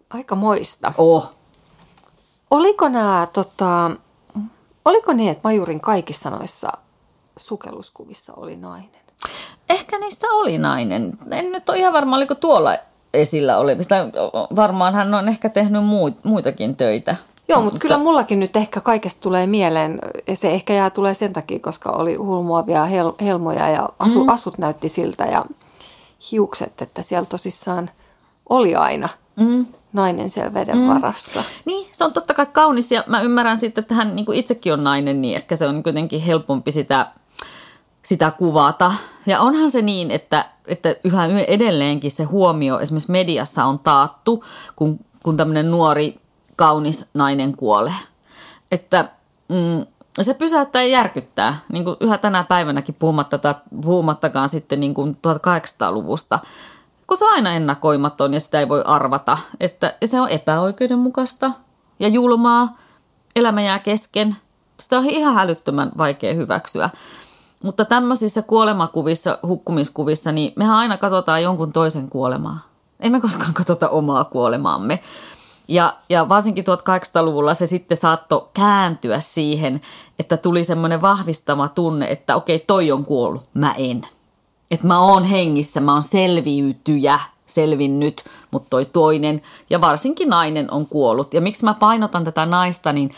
Aika 0.09 0.35
moista. 0.35 0.93
Oh. 0.97 1.33
Oliko 2.51 2.89
nämä, 2.89 3.27
tota, 3.33 3.91
oliko 4.87 5.13
niin, 5.13 5.31
että 5.31 5.41
Majurin 5.43 5.81
kaikissa 5.81 6.29
noissa 6.29 6.71
sukelluskuvissa 7.37 8.33
oli 8.33 8.55
nainen? 8.55 9.01
Ehkä 9.69 9.99
niissä 9.99 10.27
oli 10.31 10.57
nainen. 10.57 11.17
En 11.31 11.51
nyt 11.51 11.69
ole 11.69 11.77
ihan 11.77 11.93
varma, 11.93 12.15
oliko 12.15 12.35
tuolla 12.35 12.77
esillä 13.13 13.57
olevista. 13.57 13.95
Varmaan 14.55 14.93
hän 14.93 15.13
on 15.13 15.27
ehkä 15.29 15.49
tehnyt 15.49 15.81
muitakin 16.23 16.75
töitä. 16.75 17.15
Joo, 17.49 17.61
mutta 17.61 17.79
kyllä 17.79 17.97
mullakin 17.97 18.39
nyt 18.39 18.55
ehkä 18.55 18.81
kaikesta 18.81 19.21
tulee 19.21 19.47
mieleen, 19.47 19.99
se 20.33 20.51
ehkä 20.51 20.73
jää 20.73 20.89
tulee 20.89 21.13
sen 21.13 21.33
takia, 21.33 21.59
koska 21.59 21.89
oli 21.89 22.15
hulmuavia 22.15 22.85
hel- 22.85 23.25
helmoja 23.25 23.69
ja 23.69 23.89
asu, 23.99 24.23
mm. 24.23 24.29
asut 24.29 24.57
näytti 24.57 24.89
siltä 24.89 25.25
ja 25.25 25.45
hiukset, 26.31 26.81
että 26.81 27.01
siellä 27.01 27.25
tosissaan 27.25 27.89
oli 28.49 28.75
aina 28.75 29.09
mm. 29.35 29.65
Nainen 29.97 30.29
siellä 30.29 30.53
veden 30.53 30.77
mm. 30.77 30.87
varassa. 30.87 31.43
Niin, 31.65 31.89
se 31.93 32.05
on 32.05 32.13
totta 32.13 32.33
kai 32.33 32.45
kaunis 32.45 32.91
ja 32.91 33.03
mä 33.07 33.21
ymmärrän 33.21 33.59
sitten, 33.59 33.81
että 33.81 33.95
hän 33.95 34.15
niin 34.15 34.25
kuin 34.25 34.39
itsekin 34.39 34.73
on 34.73 34.83
nainen, 34.83 35.21
niin 35.21 35.35
ehkä 35.35 35.55
se 35.55 35.67
on 35.67 35.83
kuitenkin 35.83 36.21
helpompi 36.21 36.71
sitä, 36.71 37.11
sitä 38.03 38.31
kuvata. 38.31 38.93
Ja 39.25 39.41
onhan 39.41 39.71
se 39.71 39.81
niin, 39.81 40.11
että, 40.11 40.45
että 40.65 40.95
yhä 41.03 41.25
edelleenkin 41.47 42.11
se 42.11 42.23
huomio 42.23 42.79
esimerkiksi 42.79 43.11
mediassa 43.11 43.65
on 43.65 43.79
taattu, 43.79 44.43
kun, 44.75 44.99
kun 45.23 45.37
tämmöinen 45.37 45.71
nuori 45.71 46.19
kaunis 46.55 47.09
nainen 47.13 47.57
kuolee. 47.57 47.93
Että 48.71 49.09
mm, 49.49 49.85
se 50.21 50.33
pysäyttää 50.33 50.81
ja 50.81 50.87
järkyttää, 50.87 51.57
niin 51.71 51.83
kuin 51.83 51.97
yhä 51.99 52.17
tänä 52.17 52.43
päivänäkin 52.43 52.95
puhumatta, 52.99 53.55
puhumattakaan 53.81 54.49
sitten 54.49 54.79
niin 54.79 54.93
kuin 54.93 55.17
1800-luvusta, 55.27 56.39
kun 57.07 57.17
se 57.17 57.25
on 57.25 57.33
aina 57.33 57.53
ennakoimaton 57.53 58.33
ja 58.33 58.39
sitä 58.39 58.59
ei 58.59 58.69
voi 58.69 58.83
arvata, 58.85 59.37
että 59.59 59.95
se 60.05 60.21
on 60.21 60.29
epäoikeudenmukaista 60.29 61.51
ja 61.99 62.07
julmaa, 62.07 62.77
elämä 63.35 63.61
jää 63.61 63.79
kesken, 63.79 64.35
sitä 64.79 64.97
on 64.97 65.05
ihan 65.05 65.35
hälyttömän 65.35 65.91
vaikea 65.97 66.33
hyväksyä. 66.33 66.89
Mutta 67.63 67.85
tämmöisissä 67.85 68.41
kuolemakuvissa, 68.41 69.39
hukkumiskuvissa, 69.47 70.31
niin 70.31 70.53
mehän 70.55 70.75
aina 70.75 70.97
katsotaan 70.97 71.43
jonkun 71.43 71.73
toisen 71.73 72.09
kuolemaa. 72.09 72.59
Emme 72.99 73.21
koskaan 73.21 73.53
katsota 73.53 73.89
omaa 73.89 74.23
kuolemaamme. 74.23 74.99
Ja, 75.67 75.97
ja 76.09 76.29
varsinkin 76.29 76.63
1800-luvulla 76.63 77.53
se 77.53 77.67
sitten 77.67 77.97
saattoi 77.97 78.49
kääntyä 78.53 79.19
siihen, 79.19 79.81
että 80.19 80.37
tuli 80.37 80.63
semmoinen 80.63 81.01
vahvistama 81.01 81.67
tunne, 81.67 82.07
että 82.07 82.35
okei, 82.35 82.59
toi 82.59 82.91
on 82.91 83.05
kuollut, 83.05 83.49
mä 83.53 83.73
en. 83.73 84.07
Että 84.71 84.87
mä 84.87 85.01
oon 85.01 85.23
hengissä, 85.23 85.81
mä 85.81 85.93
oon 85.93 86.03
selviytyjä, 86.03 87.19
selvinnyt, 87.45 88.23
mutta 88.51 88.69
toi 88.69 88.85
toinen 88.85 89.41
ja 89.69 89.81
varsinkin 89.81 90.29
nainen 90.29 90.71
on 90.71 90.85
kuollut. 90.85 91.33
Ja 91.33 91.41
miksi 91.41 91.65
mä 91.65 91.73
painotan 91.73 92.23
tätä 92.23 92.45
naista, 92.45 92.93
niin 92.93 93.11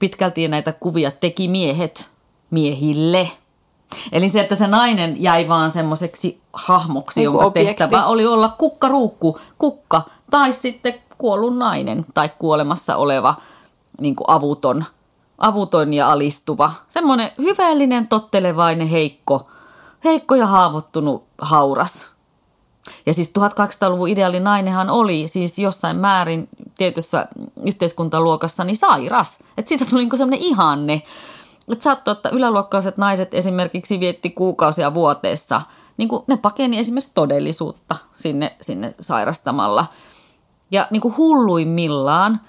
pitkälti 0.00 0.48
näitä 0.48 0.72
kuvia 0.72 1.10
teki 1.10 1.48
miehet 1.48 2.10
miehille. 2.50 3.30
Eli 4.12 4.28
se, 4.28 4.40
että 4.40 4.56
se 4.56 4.66
nainen 4.66 5.22
jäi 5.22 5.48
vaan 5.48 5.70
semmoiseksi 5.70 6.40
hahmoksi, 6.52 7.20
niin 7.20 7.24
jonka 7.24 7.44
objekti. 7.44 7.66
tehtävä 7.66 8.06
oli 8.06 8.26
olla 8.26 8.48
kukkaruukku, 8.48 9.38
kukka, 9.58 10.02
tai 10.30 10.52
sitten 10.52 10.94
kuollut 11.18 11.56
nainen 11.56 12.06
tai 12.14 12.30
kuolemassa 12.38 12.96
oleva 12.96 13.34
niin 14.00 14.16
avuton, 14.26 14.84
avuton 15.38 15.94
ja 15.94 16.12
alistuva. 16.12 16.72
Semmoinen 16.88 17.30
hyvällinen, 17.38 18.08
tottelevainen, 18.08 18.88
heikko, 18.88 19.44
heikko 20.04 20.34
ja 20.34 20.46
haavoittunut 20.46 21.24
hauras. 21.38 22.14
Ja 23.06 23.14
siis 23.14 23.32
1200-luvun 23.38 24.08
ideaali 24.08 24.40
nainenhan 24.40 24.90
oli 24.90 25.26
siis 25.26 25.58
jossain 25.58 25.96
määrin 25.96 26.48
tietyssä 26.78 27.28
yhteiskuntaluokassa 27.66 28.64
niin 28.64 28.76
sairas. 28.76 29.38
Että 29.58 29.68
siitä 29.68 29.84
tuli 29.84 30.04
niin 30.04 30.18
semmoinen 30.18 30.46
ihanne. 30.46 31.02
Että 31.72 31.84
saattoi, 31.84 32.12
että 32.12 32.28
yläluokkalaiset 32.28 32.96
naiset 32.96 33.34
esimerkiksi 33.34 34.00
vietti 34.00 34.30
kuukausia 34.30 34.94
vuoteessa. 34.94 35.62
Niin 35.96 36.08
kuin 36.08 36.22
ne 36.26 36.36
pakeni 36.36 36.78
esimerkiksi 36.78 37.14
todellisuutta 37.14 37.96
sinne, 38.16 38.56
sinne 38.60 38.94
sairastamalla– 39.00 39.86
ja 40.74 40.88
niin 40.90 41.00
kuin 41.00 41.16
hulluimmillaan, 41.16 42.40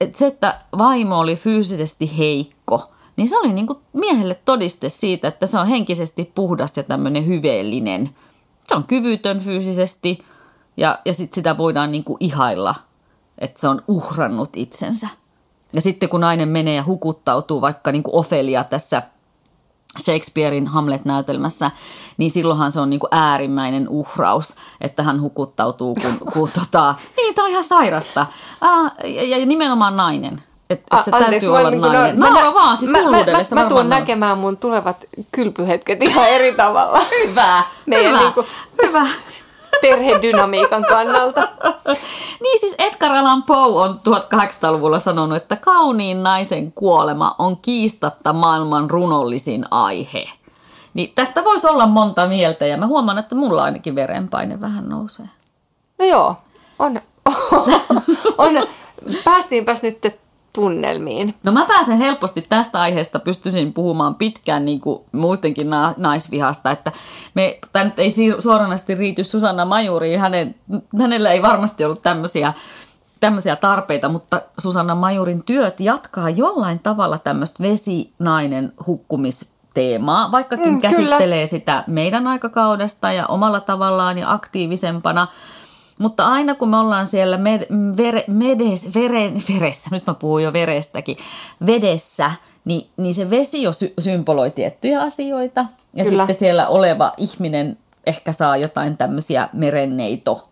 että 0.00 0.18
se, 0.18 0.26
että 0.26 0.60
vaimo 0.78 1.18
oli 1.18 1.36
fyysisesti 1.36 2.18
heikko, 2.18 2.90
niin 3.16 3.28
se 3.28 3.38
oli 3.38 3.52
niin 3.52 3.66
kuin 3.66 3.78
miehelle 3.92 4.40
todiste 4.44 4.88
siitä, 4.88 5.28
että 5.28 5.46
se 5.46 5.58
on 5.58 5.66
henkisesti 5.66 6.32
puhdas 6.34 6.76
ja 6.76 6.82
tämmöinen 6.82 7.26
hyveellinen. 7.26 8.10
Se 8.68 8.74
on 8.74 8.84
kyvytön 8.84 9.40
fyysisesti 9.40 10.24
ja, 10.76 10.98
ja 11.04 11.14
sit 11.14 11.34
sitä 11.34 11.58
voidaan 11.58 11.92
niin 11.92 12.04
kuin 12.04 12.16
ihailla, 12.20 12.74
että 13.38 13.60
se 13.60 13.68
on 13.68 13.82
uhrannut 13.88 14.50
itsensä. 14.56 15.08
Ja 15.74 15.80
sitten 15.80 16.08
kun 16.08 16.20
nainen 16.20 16.48
menee 16.48 16.74
ja 16.74 16.84
hukuttautuu 16.84 17.60
vaikka 17.60 17.92
niin 17.92 18.02
kuin 18.02 18.14
Ofelia 18.14 18.64
tässä– 18.64 19.02
Shakespearein 19.98 20.66
Hamlet-näytelmässä, 20.66 21.70
niin 22.16 22.30
silloinhan 22.30 22.72
se 22.72 22.80
on 22.80 22.90
niin 22.90 23.00
kuin 23.00 23.10
äärimmäinen 23.12 23.88
uhraus, 23.88 24.54
että 24.80 25.02
hän 25.02 25.20
hukuttautuu, 25.20 25.94
kun, 25.94 26.32
kun 26.32 26.50
tota, 26.50 26.94
niin 27.16 27.34
tämä 27.34 27.46
on 27.46 27.50
ihan 27.50 27.64
sairasta. 27.64 28.26
Ah, 28.60 28.92
ja, 29.04 29.38
ja 29.38 29.46
nimenomaan 29.46 29.96
nainen. 29.96 30.42
Että 30.70 30.98
et 30.98 31.04
se 31.04 31.10
Anteeksi, 31.10 31.30
täytyy 31.30 31.58
olla 31.58 31.70
niin 31.70 31.80
nainen. 31.80 32.18
No, 32.18 32.54
vaan, 32.54 32.76
siis 32.76 32.90
mä, 32.90 32.98
mä, 32.98 33.10
mä, 33.10 33.62
mä 33.62 33.68
tuon 33.68 33.88
näkemään 33.88 34.38
mun 34.38 34.56
tulevat 34.56 35.04
kylpyhetket 35.32 36.02
ihan 36.02 36.28
eri 36.28 36.52
tavalla. 36.52 36.98
Hyvä, 37.28 37.62
hyvä, 37.86 38.18
niin 38.20 38.32
kuin, 38.32 38.46
hyvä 38.82 39.06
perhedynamiikan 39.80 40.84
kannalta. 40.88 41.48
niin 42.42 42.60
siis 42.60 42.74
Edgar 42.78 43.12
Allan 43.12 43.42
Poe 43.42 43.84
on 43.84 44.00
1800-luvulla 44.08 44.98
sanonut, 44.98 45.36
että 45.36 45.56
kauniin 45.56 46.22
naisen 46.22 46.72
kuolema 46.72 47.34
on 47.38 47.56
kiistatta 47.56 48.32
maailman 48.32 48.90
runollisin 48.90 49.64
aihe. 49.70 50.24
Niin 50.94 51.12
tästä 51.14 51.44
voisi 51.44 51.66
olla 51.66 51.86
monta 51.86 52.26
mieltä 52.26 52.66
ja 52.66 52.76
mä 52.76 52.86
huomaan, 52.86 53.18
että 53.18 53.34
mulla 53.34 53.62
ainakin 53.64 53.94
verenpaine 53.94 54.60
vähän 54.60 54.88
nousee. 54.88 55.28
No 55.98 56.06
joo, 56.06 56.36
on, 56.78 57.00
on, 58.38 58.66
päästiinpäs 59.24 59.82
nyt 59.82 60.00
tunnelmiin. 60.56 61.34
No 61.42 61.52
mä 61.52 61.64
pääsen 61.64 61.98
helposti 61.98 62.46
tästä 62.48 62.80
aiheesta, 62.80 63.18
pystyisin 63.18 63.72
puhumaan 63.72 64.14
pitkään 64.14 64.64
niin 64.64 64.80
kuin 64.80 65.00
muutenkin 65.12 65.70
na- 65.70 65.94
naisvihasta, 65.96 66.70
että 66.70 66.92
me, 67.34 67.58
tämä 67.72 67.84
nyt 67.84 67.98
ei 67.98 68.10
suoranaisesti 68.38 68.94
riity 68.94 69.24
Susanna 69.24 69.64
Majuriin, 69.64 70.20
hänen, 70.20 70.54
hänellä 71.00 71.30
ei 71.30 71.42
varmasti 71.42 71.84
ollut 71.84 72.02
tämmöisiä 72.02 72.52
tämmöisiä 73.20 73.56
tarpeita, 73.56 74.08
mutta 74.08 74.42
Susanna 74.58 74.94
Majurin 74.94 75.42
työt 75.42 75.80
jatkaa 75.80 76.30
jollain 76.30 76.78
tavalla 76.78 77.18
tämmöistä 77.18 77.62
vesinainen 77.62 78.72
hukkumisteemaa, 78.86 80.32
vaikkakin 80.32 80.72
mm, 80.72 80.80
käsittelee 80.80 81.38
kyllä. 81.38 81.46
sitä 81.46 81.84
meidän 81.86 82.26
aikakaudesta 82.26 83.12
ja 83.12 83.26
omalla 83.26 83.60
tavallaan 83.60 84.18
ja 84.18 84.32
aktiivisempana– 84.32 85.26
mutta 85.98 86.26
aina 86.26 86.54
kun 86.54 86.68
me 86.68 86.76
ollaan 86.76 87.06
siellä 87.06 87.36
med, 87.36 87.66
vere, 87.96 88.24
medes, 88.26 88.94
veren, 88.94 89.42
veressä, 89.54 89.90
nyt 89.92 90.06
mä 90.06 90.14
puhun 90.14 90.42
jo 90.42 90.52
verestäkin, 90.52 91.16
vedessä, 91.66 92.32
niin, 92.64 92.86
niin 92.96 93.14
se 93.14 93.30
vesi 93.30 93.62
jo 93.62 93.72
sy- 93.72 93.94
symboloi 93.98 94.50
tiettyjä 94.50 95.00
asioita. 95.02 95.64
Ja 95.94 96.04
Kyllä. 96.04 96.22
sitten 96.22 96.38
siellä 96.38 96.68
oleva 96.68 97.12
ihminen 97.16 97.78
ehkä 98.06 98.32
saa 98.32 98.56
jotain 98.56 98.96
tämmöisiä 98.96 99.48
merenneito 99.52 100.48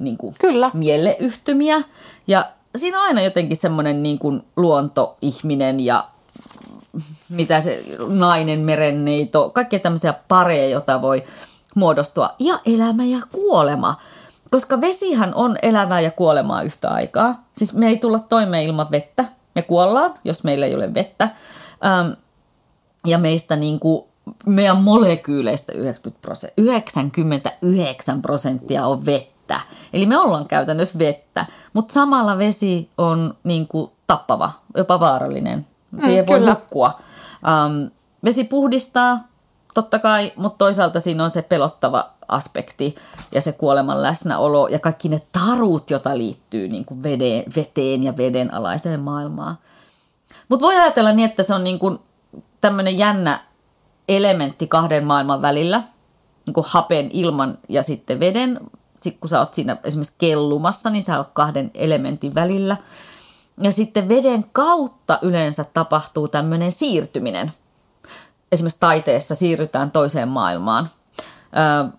niin 0.00 0.16
kuin 0.16 0.34
Kyllä. 0.38 0.70
mieleyhtymiä. 0.74 1.82
Ja 2.26 2.50
siinä 2.76 2.98
on 2.98 3.06
aina 3.06 3.22
jotenkin 3.22 3.56
semmoinen 3.56 4.02
niin 4.02 4.18
kuin 4.18 4.42
luontoihminen 4.56 5.80
ja 5.80 6.08
mitä 7.28 7.60
se 7.60 7.84
nainen, 8.08 8.60
merenneito, 8.60 9.50
kaikkea 9.50 9.78
tämmöisiä 9.78 10.14
pareja, 10.28 10.68
joita 10.68 11.02
voi 11.02 11.24
muodostua. 11.74 12.34
Ja 12.38 12.60
elämä 12.66 13.04
ja 13.04 13.18
kuolema– 13.32 13.94
koska 14.50 14.80
vesihän 14.80 15.34
on 15.34 15.56
elävää 15.62 16.00
ja 16.00 16.10
kuolemaa 16.10 16.62
yhtä 16.62 16.88
aikaa. 16.88 17.44
Siis 17.52 17.74
me 17.74 17.86
ei 17.86 17.96
tulla 17.96 18.18
toimeen 18.18 18.64
ilman 18.64 18.90
vettä. 18.90 19.24
Me 19.54 19.62
kuollaan, 19.62 20.14
jos 20.24 20.44
meillä 20.44 20.66
ei 20.66 20.74
ole 20.74 20.94
vettä. 20.94 21.28
Ähm, 21.84 22.08
ja 23.06 23.18
meistä 23.18 23.56
niin 23.56 23.80
kuin, 23.80 24.04
meidän 24.46 24.76
molekyyleistä 24.76 25.72
99 25.72 28.22
prosenttia 28.22 28.86
on 28.86 29.06
vettä. 29.06 29.60
Eli 29.92 30.06
me 30.06 30.18
ollaan 30.18 30.46
käytännössä 30.46 30.98
vettä, 30.98 31.46
mutta 31.72 31.94
samalla 31.94 32.38
vesi 32.38 32.90
on 32.98 33.34
niin 33.44 33.68
kuin, 33.68 33.90
tappava, 34.06 34.50
jopa 34.76 35.00
vaarallinen. 35.00 35.66
Siihen 36.00 36.24
mm, 36.24 36.28
voi 36.28 36.38
kyllä. 36.38 36.50
nukkua. 36.50 37.00
Ähm, 37.48 37.86
vesi 38.24 38.44
puhdistaa, 38.44 39.18
totta 39.74 39.98
kai, 39.98 40.32
mutta 40.36 40.58
toisaalta 40.58 41.00
siinä 41.00 41.24
on 41.24 41.30
se 41.30 41.42
pelottava 41.42 42.15
aspekti 42.28 42.94
ja 43.32 43.40
se 43.40 43.52
kuoleman 43.52 44.02
läsnäolo 44.02 44.68
ja 44.68 44.78
kaikki 44.78 45.08
ne 45.08 45.20
tarut, 45.32 45.90
joita 45.90 46.18
liittyy 46.18 46.68
niin 46.68 46.84
kuin 46.84 47.02
veden, 47.02 47.44
veteen 47.56 48.02
ja 48.02 48.16
vedenalaiseen 48.16 49.00
maailmaan. 49.00 49.58
Mutta 50.48 50.66
voi 50.66 50.76
ajatella 50.76 51.12
niin, 51.12 51.30
että 51.30 51.42
se 51.42 51.54
on 51.54 51.64
niin 51.64 51.78
tämmöinen 52.60 52.98
jännä 52.98 53.40
elementti 54.08 54.66
kahden 54.66 55.04
maailman 55.04 55.42
välillä, 55.42 55.82
niin 56.46 56.54
kuin 56.54 56.66
hapen, 56.68 57.10
ilman 57.12 57.58
ja 57.68 57.82
sitten 57.82 58.20
veden. 58.20 58.60
Sitten 58.96 59.20
kun 59.20 59.28
sä 59.28 59.40
oot 59.40 59.54
siinä 59.54 59.76
esimerkiksi 59.84 60.14
kellumassa, 60.18 60.90
niin 60.90 61.02
sä 61.02 61.18
oot 61.18 61.30
kahden 61.32 61.70
elementin 61.74 62.34
välillä. 62.34 62.76
Ja 63.60 63.72
sitten 63.72 64.08
veden 64.08 64.44
kautta 64.52 65.18
yleensä 65.22 65.64
tapahtuu 65.64 66.28
tämmöinen 66.28 66.72
siirtyminen. 66.72 67.52
Esimerkiksi 68.52 68.80
taiteessa 68.80 69.34
siirrytään 69.34 69.90
toiseen 69.90 70.28
maailmaan. 70.28 70.88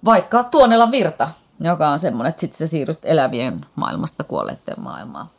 Vaikka 0.05 0.43
tuonella 0.43 0.91
virta, 0.91 1.29
joka 1.59 1.89
on 1.89 1.99
semmoinen, 1.99 2.29
että 2.29 2.39
sitten 2.39 2.57
sä 2.57 2.67
siirryt 2.67 2.99
elävien 3.03 3.61
maailmasta 3.75 4.23
kuolleiden 4.23 4.75
maailmaan. 4.77 5.29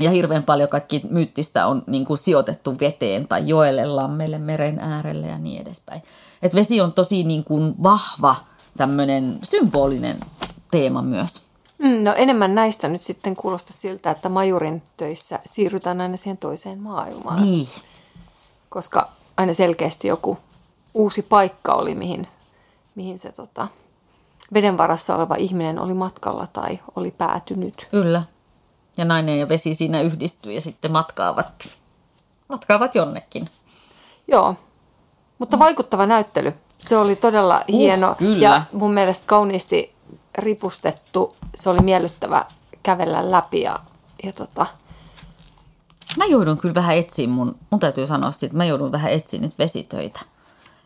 Ja 0.00 0.10
hirveän 0.10 0.42
paljon 0.42 0.68
kaikki 0.68 1.02
myyttistä 1.10 1.66
on 1.66 1.82
niin 1.86 2.04
kuin 2.04 2.18
sijoitettu 2.18 2.78
veteen 2.80 3.28
tai 3.28 3.48
joelle, 3.48 3.86
lammelle, 3.86 4.38
meren 4.38 4.78
äärelle 4.78 5.26
ja 5.26 5.38
niin 5.38 5.62
edespäin. 5.62 6.02
Et 6.42 6.54
vesi 6.54 6.80
on 6.80 6.92
tosi 6.92 7.24
niin 7.24 7.44
kuin 7.44 7.74
vahva 7.82 8.36
tämmöinen 8.76 9.38
symbolinen 9.42 10.20
teema 10.70 11.02
myös. 11.02 11.40
Mm, 11.78 12.04
no 12.04 12.14
enemmän 12.14 12.54
näistä 12.54 12.88
nyt 12.88 13.04
sitten 13.04 13.36
kuulostaa 13.36 13.76
siltä, 13.76 14.10
että 14.10 14.28
majurin 14.28 14.82
töissä 14.96 15.38
siirrytään 15.46 16.00
aina 16.00 16.16
siihen 16.16 16.38
toiseen 16.38 16.78
maailmaan. 16.78 17.42
Niin. 17.42 17.68
Koska 18.68 19.08
aina 19.36 19.54
selkeästi 19.54 20.08
joku 20.08 20.38
uusi 20.94 21.22
paikka 21.22 21.74
oli, 21.74 21.94
mihin, 21.94 22.26
mihin 22.94 23.18
se 23.18 23.32
tota, 23.32 23.68
veden 24.54 24.78
varassa 24.78 25.16
oleva 25.16 25.34
ihminen 25.34 25.78
oli 25.78 25.94
matkalla 25.94 26.46
tai 26.46 26.78
oli 26.96 27.10
päätynyt. 27.10 27.88
Kyllä. 27.90 28.22
Ja 28.96 29.04
nainen 29.04 29.38
ja 29.38 29.48
vesi 29.48 29.74
siinä 29.74 30.00
yhdistyy 30.00 30.52
ja 30.52 30.60
sitten 30.60 30.92
matkaavat, 30.92 31.68
matkaavat 32.48 32.94
jonnekin. 32.94 33.48
Joo, 34.28 34.56
mutta 35.38 35.58
vaikuttava 35.58 36.06
näyttely. 36.06 36.54
Se 36.78 36.96
oli 36.96 37.16
todella 37.16 37.64
uh, 37.68 37.78
hieno 37.78 38.14
kyllä. 38.18 38.38
ja 38.38 38.62
mun 38.72 38.94
mielestä 38.94 39.26
kauniisti 39.26 39.94
ripustettu. 40.38 41.36
Se 41.54 41.70
oli 41.70 41.80
miellyttävä 41.80 42.44
kävellä 42.82 43.30
läpi 43.30 43.60
ja, 43.60 43.76
ja 44.22 44.32
tota... 44.32 44.66
Mä 46.16 46.24
joudun 46.24 46.58
kyllä 46.58 46.74
vähän 46.74 46.96
etsiä 46.96 47.28
mun, 47.28 47.56
mun 47.70 47.80
täytyy 47.80 48.06
sanoa 48.06 48.30
että 48.42 48.56
mä 48.56 48.64
joudun 48.64 48.92
vähän 48.92 49.12
etsiä 49.12 49.40
nyt 49.40 49.58
vesitöitä. 49.58 50.20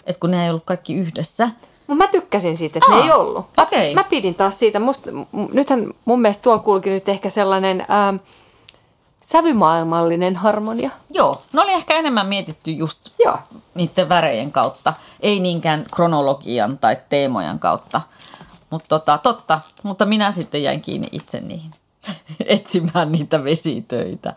Et 0.06 0.16
kun 0.16 0.30
ne 0.30 0.44
ei 0.44 0.50
ollut 0.50 0.64
kaikki 0.64 0.94
yhdessä, 0.94 1.50
Mutta 1.86 2.04
mä 2.04 2.08
tykkäsin 2.08 2.56
siitä, 2.56 2.78
että 2.78 2.92
Aa, 2.92 2.98
ne 2.98 3.04
ei 3.04 3.12
ollut. 3.12 3.46
Okay. 3.58 3.94
Mä 3.94 4.04
pidin 4.04 4.34
taas 4.34 4.58
siitä. 4.58 4.80
Musta, 4.80 5.10
nythän 5.52 5.94
mun 6.04 6.20
mielestä 6.20 6.42
tuolla 6.42 6.62
kulki 6.62 6.90
nyt 6.90 7.08
ehkä 7.08 7.30
sellainen 7.30 7.80
ähm, 7.80 8.16
sävymaailmallinen 9.22 10.36
harmonia. 10.36 10.90
Joo, 11.10 11.42
ne 11.52 11.60
oli 11.60 11.72
ehkä 11.72 11.94
enemmän 11.94 12.26
mietitty 12.26 12.70
just 12.70 13.10
Joo. 13.24 13.38
niiden 13.74 14.08
värejen 14.08 14.52
kautta, 14.52 14.92
ei 15.20 15.40
niinkään 15.40 15.86
kronologian 15.94 16.78
tai 16.78 16.96
teemojen 17.08 17.58
kautta. 17.58 18.00
Mutta 18.70 18.88
tota, 18.88 19.18
totta, 19.18 19.60
mutta 19.82 20.06
minä 20.06 20.30
sitten 20.30 20.62
jäin 20.62 20.80
kiinni 20.80 21.08
itse 21.12 21.40
niihin 21.40 21.70
etsimään 22.46 23.12
niitä 23.12 23.44
vesitöitä. 23.44 24.34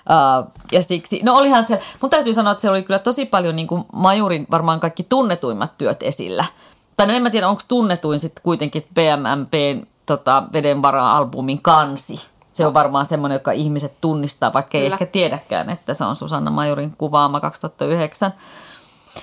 Uh, 0.00 0.50
ja 0.72 0.82
siksi, 0.82 1.20
no 1.22 1.36
olihan 1.36 1.66
se, 1.66 1.80
mun 2.00 2.10
täytyy 2.10 2.34
sanoa, 2.34 2.52
että 2.52 2.62
se 2.62 2.70
oli 2.70 2.82
kyllä 2.82 2.98
tosi 2.98 3.26
paljon 3.26 3.56
niin 3.56 3.66
kuin 3.66 3.84
Majurin 3.92 4.46
varmaan 4.50 4.80
kaikki 4.80 5.02
tunnetuimmat 5.02 5.78
työt 5.78 6.02
esillä. 6.02 6.44
Tai 7.00 7.06
no 7.06 7.12
en 7.12 7.22
mä 7.22 7.30
tiedä, 7.30 7.48
onko 7.48 7.62
tunnetuin 7.68 8.20
sitten 8.20 8.42
kuitenkin 8.42 8.86
BMMPn 8.94 9.86
tota, 10.06 10.42
Vedenvara-albumin 10.52 11.62
kansi. 11.62 12.20
Se 12.52 12.66
on 12.66 12.74
varmaan 12.74 13.06
semmoinen, 13.06 13.36
joka 13.36 13.52
ihmiset 13.52 13.96
tunnistaa, 14.00 14.52
vaikka 14.52 14.78
ei 14.78 14.84
Kyllä. 14.84 14.94
ehkä 14.94 15.06
tiedäkään, 15.06 15.70
että 15.70 15.94
se 15.94 16.04
on 16.04 16.16
Susanna 16.16 16.50
Majurin 16.50 16.96
kuvaama 16.98 17.40
2009. 17.40 18.34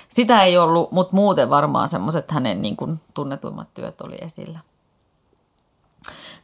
Sitä 0.10 0.44
ei 0.44 0.58
ollut, 0.58 0.92
mutta 0.92 1.16
muuten 1.16 1.50
varmaan 1.50 1.90
semmoiset 1.90 2.32
hänen 2.32 2.62
niin 2.62 2.78
kuin, 2.78 3.00
tunnetuimmat 3.14 3.74
työt 3.74 4.02
oli 4.02 4.16
esillä. 4.22 4.60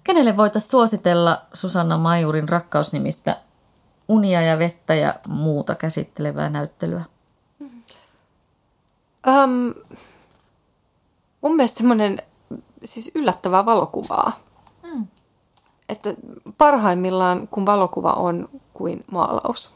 Kenelle 0.03 0.37
voitaisiin 0.37 0.71
suositella 0.71 1.41
Susanna 1.53 1.97
Majurin 1.97 2.49
rakkausnimistä 2.49 3.37
unia 4.07 4.41
ja 4.41 4.59
vettä 4.59 4.95
ja 4.95 5.15
muuta 5.27 5.75
käsittelevää 5.75 6.49
näyttelyä? 6.49 7.03
Um, 9.27 9.73
mun 11.43 11.55
mielestä 11.55 11.77
semmoinen 11.77 12.21
siis 12.83 13.11
yllättävää 13.15 13.65
valokuvaa. 13.65 14.31
Mm. 14.83 15.07
Että 15.89 16.13
parhaimmillaan, 16.57 17.47
kun 17.47 17.65
valokuva 17.65 18.11
on 18.11 18.49
kuin 18.73 19.03
maalaus. 19.11 19.71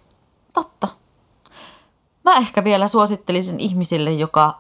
Totta. 0.54 0.88
Mä 2.24 2.34
ehkä 2.34 2.64
vielä 2.64 2.88
suosittelisin 2.88 3.60
ihmisille, 3.60 4.12
joka 4.12 4.60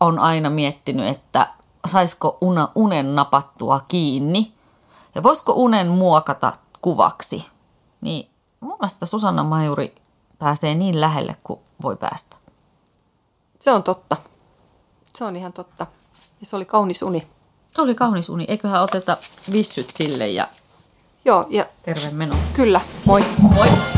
on 0.00 0.18
aina 0.18 0.50
miettinyt, 0.50 1.06
että 1.06 1.48
saisiko 1.86 2.38
una, 2.40 2.68
unen 2.74 3.14
napattua 3.14 3.80
kiinni 3.88 4.52
ja 5.14 5.22
voisiko 5.22 5.52
unen 5.52 5.88
muokata 5.88 6.52
kuvaksi. 6.82 7.46
Niin 8.00 8.30
mun 8.60 8.76
mielestä 8.80 9.06
Susanna 9.06 9.44
Majuri 9.44 9.94
pääsee 10.38 10.74
niin 10.74 11.00
lähelle 11.00 11.36
kuin 11.44 11.60
voi 11.82 11.96
päästä. 11.96 12.36
Se 13.58 13.72
on 13.72 13.82
totta. 13.82 14.16
Se 15.14 15.24
on 15.24 15.36
ihan 15.36 15.52
totta. 15.52 15.86
Ja 16.40 16.46
se 16.46 16.56
oli 16.56 16.64
kaunis 16.64 17.02
uni. 17.02 17.26
Se 17.76 17.82
oli 17.82 17.94
kaunis 17.94 18.28
uni. 18.28 18.44
Eiköhän 18.48 18.82
oteta 18.82 19.16
vissyt 19.52 19.90
sille 19.90 20.28
ja 20.28 20.48
Joo, 21.24 21.46
ja 21.50 21.66
terve 21.82 22.10
meno. 22.12 22.36
Kyllä. 22.52 22.80
Moi. 23.04 23.24
Moi. 23.42 23.97